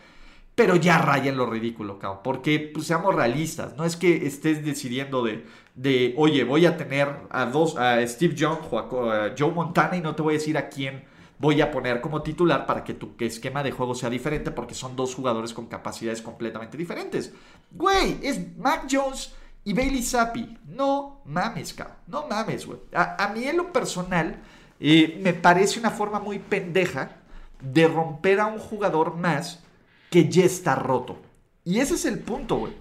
Pero 0.55 0.77
ya 0.77 0.98
raya 0.98 1.31
en 1.31 1.38
lo 1.38 1.46
ridículo, 1.46 1.98
cabrón. 1.98 2.20
Porque 2.22 2.70
pues, 2.72 2.87
seamos 2.87 3.14
realistas. 3.14 3.77
No 3.77 3.85
es 3.87 3.96
que 3.96 4.27
estés 4.27 4.62
decidiendo 4.64 5.25
de, 5.25 5.46
de, 5.75 6.14
oye, 6.18 6.44
voy 6.44 6.66
a 6.66 6.77
tener 6.77 7.09
a 7.31 7.46
dos, 7.46 7.77
a 7.79 8.07
Steve 8.07 8.35
Young 8.35 8.59
a 8.72 9.35
Joe 9.37 9.53
Montana 9.53 9.96
y 9.96 10.03
no 10.03 10.14
te 10.14 10.22
voy 10.22 10.35
a 10.35 10.38
decir 10.38 10.59
a 10.59 10.68
quién 10.68 11.03
voy 11.43 11.61
a 11.61 11.73
poner 11.73 12.01
como 12.01 12.23
titular 12.23 12.67
para 12.67 12.85
que 12.85 12.95
tu 12.95 13.17
esquema 13.19 13.65
de 13.65 13.73
juego 13.73 13.97
sea 13.97 14.09
diferente 14.09 14.53
porque 14.53 14.75
son 14.75 14.95
dos 14.95 15.13
jugadores 15.13 15.53
con 15.53 15.67
capacidades 15.67 16.23
completamente 16.23 16.79
diferentes. 16.79 17.33
Güey, 17.73 18.21
es 18.23 18.57
Mac 18.57 18.87
Jones 18.89 19.33
y 19.65 19.73
Bailey 19.73 20.05
Zappi. 20.05 20.57
No 20.69 21.21
mames, 21.25 21.75
cabrón. 21.75 21.97
No 22.07 22.29
mames, 22.29 22.65
güey. 22.65 22.79
A, 22.95 23.33
mí 23.35 23.43
en 23.43 23.57
lo 23.57 23.73
personal 23.73 24.37
eh, 24.79 25.19
me 25.21 25.35
parece 25.35 25.81
una 25.81 25.91
forma 25.91 26.21
muy 26.21 26.39
pendeja 26.39 27.17
de 27.61 27.89
romper 27.89 28.39
a 28.39 28.47
un 28.47 28.61
jugador 28.61 29.17
más 29.17 29.65
que 30.11 30.29
ya 30.29 30.45
está 30.45 30.77
roto. 30.77 31.17
Y 31.65 31.81
ese 31.81 31.95
es 31.95 32.05
el 32.05 32.21
punto, 32.21 32.59
güey. 32.59 32.75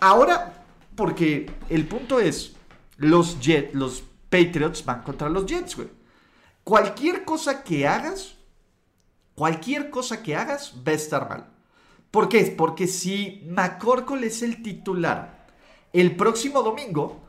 Ahora, 0.00 0.64
porque 0.96 1.48
el 1.68 1.86
punto 1.86 2.18
es, 2.18 2.56
los 2.96 3.38
Jets, 3.38 3.72
los 3.72 4.02
Patriots 4.30 4.84
van 4.84 5.02
contra 5.02 5.28
los 5.28 5.46
Jets, 5.46 5.76
güey 5.76 5.95
cualquier 6.66 7.24
cosa 7.24 7.62
que 7.62 7.86
hagas, 7.86 8.34
cualquier 9.36 9.88
cosa 9.88 10.20
que 10.24 10.34
hagas 10.34 10.74
va 10.84 10.90
a 10.90 10.96
estar 10.96 11.28
mal. 11.28 11.46
¿Por 12.10 12.28
qué? 12.28 12.42
Porque 12.58 12.88
si 12.88 13.44
McCorkle 13.46 14.26
es 14.26 14.42
el 14.42 14.64
titular 14.64 15.46
el 15.92 16.16
próximo 16.16 16.62
domingo, 16.64 17.20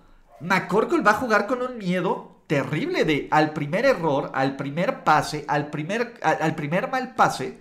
McCorkle 0.42 1.04
va 1.04 1.12
a 1.12 1.22
jugar 1.22 1.46
con 1.46 1.62
un 1.62 1.78
miedo 1.78 2.42
terrible 2.48 3.06
de 3.06 3.28
al 3.30 3.54
primer 3.54 3.86
error, 3.86 4.32
al 4.34 4.56
primer 4.56 5.04
pase, 5.04 5.46
al 5.48 5.70
primer, 5.70 6.20
al, 6.24 6.56
primer 6.56 6.90
mal 6.90 7.14
pase, 7.14 7.60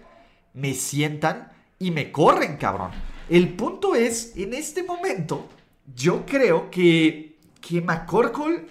me 0.55 0.73
sientan 0.73 1.53
y 1.79 1.91
me 1.91 2.11
corren, 2.11 2.57
cabrón. 2.57 2.93
El 3.29 3.53
punto 3.55 3.95
es, 3.95 4.35
en 4.35 4.55
este 4.55 4.83
momento, 4.83 5.47
yo 5.95 6.25
creo 6.25 6.71
que, 6.71 7.37
que 7.61 7.83
McCorkle, 7.83 8.67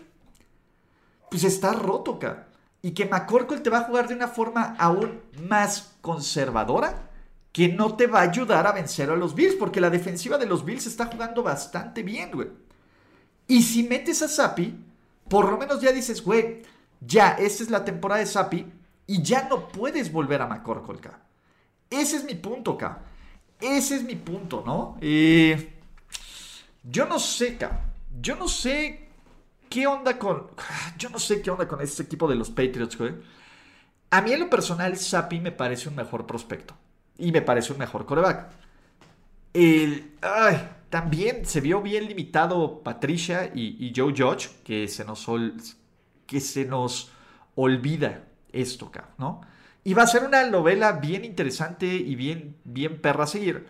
pues 1.30 1.44
está 1.44 1.72
roto, 1.72 2.18
cabrón 2.18 2.55
y 2.86 2.92
que 2.92 3.08
McCorkle 3.08 3.62
te 3.62 3.72
va 3.72 3.80
a 3.80 3.84
jugar 3.86 4.08
de 4.08 4.14
una 4.14 4.28
forma 4.28 4.76
aún 4.78 5.20
más 5.50 5.96
conservadora 6.02 7.10
que 7.52 7.68
no 7.68 7.96
te 7.96 8.06
va 8.06 8.20
a 8.20 8.30
ayudar 8.30 8.68
a 8.68 8.74
vencer 8.74 9.10
a 9.10 9.16
los 9.16 9.34
Bills, 9.34 9.56
porque 9.56 9.82
la 9.82 9.90
defensiva 9.90 10.38
de 10.38 10.46
los 10.46 10.64
Bills 10.64 10.86
está 10.86 11.08
jugando 11.08 11.42
bastante 11.42 12.04
bien, 12.04 12.30
güey. 12.32 12.50
Y 13.48 13.64
si 13.64 13.82
metes 13.82 14.22
a 14.22 14.28
Sapi, 14.28 14.78
por 15.28 15.50
lo 15.50 15.58
menos 15.58 15.82
ya 15.82 15.92
dices, 15.92 16.24
güey, 16.24 16.62
ya, 17.02 17.30
esta 17.32 17.64
es 17.64 17.72
la 17.72 17.84
temporada 17.84 18.20
de 18.20 18.28
Sapi 18.28 18.72
y 19.08 19.24
ya 19.24 19.50
no 19.50 19.68
puedes 19.68 20.12
volver 20.12 20.44
a 20.44 20.48
McCorkle, 20.48 21.00
K. 21.00 21.20
Ese 21.90 22.18
es 22.18 22.24
mi 22.24 22.36
punto, 22.36 22.78
K. 22.78 23.02
Ese 23.62 23.96
es 23.96 24.04
mi 24.04 24.16
punto, 24.16 24.62
¿no? 24.64 25.00
Eh, 25.02 25.74
yo 26.84 27.08
no 27.08 27.18
sé, 27.18 27.58
K. 27.58 27.82
Yo 28.22 28.36
no 28.36 28.48
sé 28.48 29.05
¿qué 29.76 29.88
onda 29.88 30.18
con.? 30.18 30.48
Yo 30.98 31.10
no 31.10 31.20
sé 31.20 31.42
qué 31.42 31.52
onda 31.52 31.68
con 31.68 31.82
este 31.82 32.04
equipo 32.04 32.30
de 32.30 32.36
los 32.36 32.50
Patriots, 32.50 32.98
güey. 32.98 33.14
A 34.10 34.22
mí 34.22 34.32
en 34.32 34.40
lo 34.40 34.50
personal, 34.50 34.96
Sapi 34.96 35.42
me 35.42 35.52
parece 35.52 35.90
un 35.90 35.96
mejor 35.96 36.26
prospecto. 36.26 36.74
Y 37.18 37.34
me 37.34 37.42
parece 37.42 37.74
un 37.74 37.80
mejor 37.80 38.06
coreback. 38.06 38.48
El, 39.54 40.14
también 40.90 41.46
se 41.46 41.60
vio 41.60 41.82
bien 41.82 42.08
limitado 42.08 42.84
Patricia 42.84 43.52
y, 43.54 43.92
Joe 43.94 44.14
Judge, 44.16 44.50
que 44.64 44.88
se 44.88 45.04
nos, 45.04 45.28
que 46.26 46.40
se 46.40 46.64
nos 46.64 47.12
olvida 47.56 48.24
esto, 48.54 48.90
¿no? 49.18 49.42
Y 49.84 49.94
va 49.94 50.04
a 50.04 50.08
ser 50.08 50.24
una 50.24 50.50
novela 50.50 50.94
bien 50.94 51.26
interesante 51.26 51.86
y 51.86 52.16
bien, 52.16 52.56
bien 52.64 53.02
perra 53.02 53.26
a 53.26 53.28
seguir. 53.28 53.68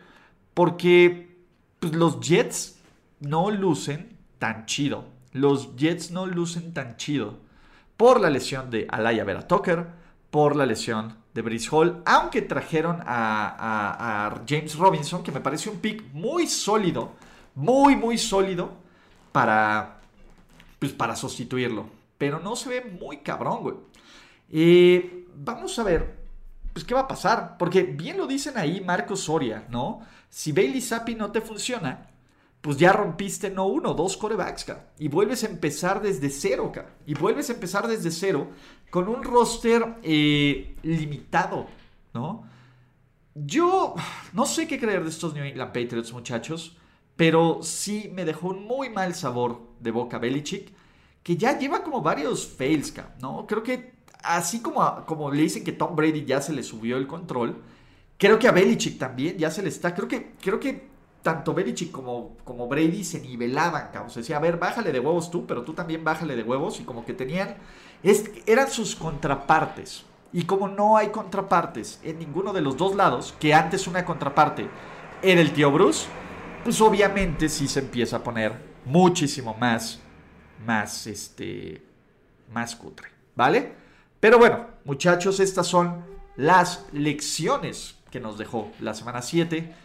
Porque 0.53 1.35
pues, 1.79 1.93
los 1.95 2.19
Jets 2.19 2.77
no 3.19 3.49
lucen 3.49 4.17
tan 4.37 4.67
chido 4.67 5.14
los 5.35 5.75
Jets 5.75 6.11
no 6.11 6.25
lucen 6.25 6.73
tan 6.73 6.95
chido 6.95 7.39
por 7.97 8.21
la 8.21 8.29
lesión 8.29 8.71
de 8.71 8.87
Alaya 8.89 9.25
Vera 9.25 9.45
Tucker, 9.45 9.85
por 10.31 10.55
la 10.55 10.65
lesión 10.65 11.17
de 11.33 11.41
Brice 11.41 11.67
Hall, 11.71 12.01
aunque 12.05 12.41
trajeron 12.41 13.01
a, 13.05 14.41
James 14.47 14.77
Robinson, 14.77 15.23
que 15.23 15.33
me 15.33 15.41
parece 15.41 15.69
un 15.69 15.79
pick 15.79 16.05
muy 16.13 16.47
sólido, 16.47 17.11
muy, 17.53 17.97
muy 17.97 18.17
sólido 18.17 18.71
para, 19.33 19.99
pues, 20.79 20.93
para 20.93 21.17
sustituirlo. 21.17 21.89
Pero 22.17 22.39
no 22.39 22.55
se 22.55 22.69
ve 22.69 22.97
muy 23.01 23.17
cabrón, 23.17 23.61
güey. 23.61 23.75
Eh, 24.49 25.27
vamos 25.35 25.77
a 25.77 25.83
ver, 25.83 26.15
pues, 26.71 26.85
¿qué 26.85 26.93
va 26.93 27.01
a 27.01 27.07
pasar? 27.09 27.57
Porque 27.57 27.83
bien 27.83 28.17
lo 28.17 28.25
dicen 28.25 28.57
ahí 28.57 28.79
Marcos 28.79 29.19
Soria, 29.19 29.65
¿no? 29.69 29.99
Si 30.29 30.53
Bailey 30.53 30.79
Zappi 30.79 31.13
no 31.15 31.33
te 31.33 31.41
funciona, 31.41 32.07
pues 32.65 32.77
ya 32.77 32.91
rompiste 32.91 33.51
no 33.51 33.67
uno, 33.67 33.93
dos 33.93 34.17
corebacks, 34.17 34.65
Y 34.97 35.07
vuelves 35.07 35.43
a 35.43 35.47
empezar 35.47 36.01
desde 36.01 36.31
cero, 36.31 36.71
Y 37.05 37.13
vuelves 37.13 37.51
a 37.51 37.53
empezar 37.53 37.87
desde 37.87 38.09
cero 38.09 38.49
con 38.89 39.07
un 39.07 39.23
roster 39.23 39.97
eh, 40.01 40.75
limitado, 40.81 41.67
¿no? 42.15 42.43
Yo 43.35 43.93
no 44.33 44.47
sé 44.47 44.67
qué 44.67 44.79
creer 44.79 45.03
de 45.03 45.11
estos 45.11 45.35
New 45.35 45.43
England 45.43 45.73
Patriots, 45.73 46.11
muchachos, 46.11 46.75
pero 47.15 47.59
sí 47.61 48.09
me 48.11 48.25
dejó 48.25 48.47
un 48.47 48.65
muy 48.65 48.89
mal 48.89 49.13
sabor 49.13 49.61
de 49.79 49.91
boca 49.91 50.17
Belichick, 50.17 50.73
que 51.21 51.37
ya 51.37 51.59
lleva 51.59 51.83
como 51.83 52.01
varios 52.01 52.47
fails, 52.47 52.95
¿no? 53.21 53.45
Creo 53.45 53.61
que 53.61 53.93
así 54.23 54.63
como, 54.63 55.05
como 55.05 55.29
le 55.29 55.43
dicen 55.43 55.63
que 55.63 55.71
Tom 55.71 55.95
Brady 55.95 56.25
ya 56.25 56.41
se 56.41 56.51
le 56.51 56.63
subió 56.63 56.97
el 56.97 57.05
control, 57.05 57.61
creo 58.17 58.39
que 58.39 58.47
a 58.47 58.51
Belichick 58.51 58.97
también 58.97 59.37
ya 59.37 59.51
se 59.51 59.61
le 59.61 59.69
está, 59.69 59.93
creo 59.93 60.07
que, 60.07 60.31
creo 60.41 60.59
que 60.59 60.94
tanto 61.25 61.55
Belichick 61.55 61.91
como, 61.91 62.37
como 62.43 62.67
Brady 62.67 63.03
se 63.03 63.19
nivelaban, 63.19 63.89
cabrón. 63.91 64.11
Se 64.11 64.19
decía, 64.19 64.37
a 64.37 64.39
ver, 64.39 64.57
bájale 64.57 64.91
de 64.91 64.99
huevos 64.99 65.31
tú, 65.31 65.47
pero 65.47 65.63
tú 65.63 65.73
también 65.73 66.03
bájale 66.03 66.35
de 66.35 66.43
huevos. 66.43 66.79
Y 66.79 66.83
como 66.83 67.03
que 67.03 67.15
tenían, 67.15 67.55
eran 68.45 68.69
sus 68.69 68.95
contrapartes. 68.95 70.05
Y 70.31 70.43
como 70.43 70.67
no 70.67 70.97
hay 70.97 71.07
contrapartes 71.07 71.99
en 72.03 72.19
ninguno 72.19 72.53
de 72.53 72.61
los 72.61 72.77
dos 72.77 72.93
lados, 72.93 73.33
que 73.39 73.55
antes 73.55 73.87
una 73.87 74.05
contraparte 74.05 74.69
era 75.23 75.41
el 75.41 75.51
tío 75.51 75.71
Bruce, 75.71 76.05
pues 76.63 76.79
obviamente 76.79 77.49
sí 77.49 77.67
se 77.67 77.79
empieza 77.79 78.17
a 78.17 78.23
poner 78.23 78.53
muchísimo 78.85 79.55
más, 79.59 79.99
más, 80.63 81.07
este, 81.07 81.83
más 82.53 82.75
cutre, 82.75 83.07
¿vale? 83.35 83.73
Pero 84.19 84.37
bueno, 84.37 84.67
muchachos, 84.83 85.39
estas 85.39 85.65
son 85.65 86.05
las 86.35 86.85
lecciones 86.93 87.97
que 88.11 88.19
nos 88.19 88.37
dejó 88.37 88.69
la 88.79 88.93
semana 88.93 89.23
7 89.23 89.84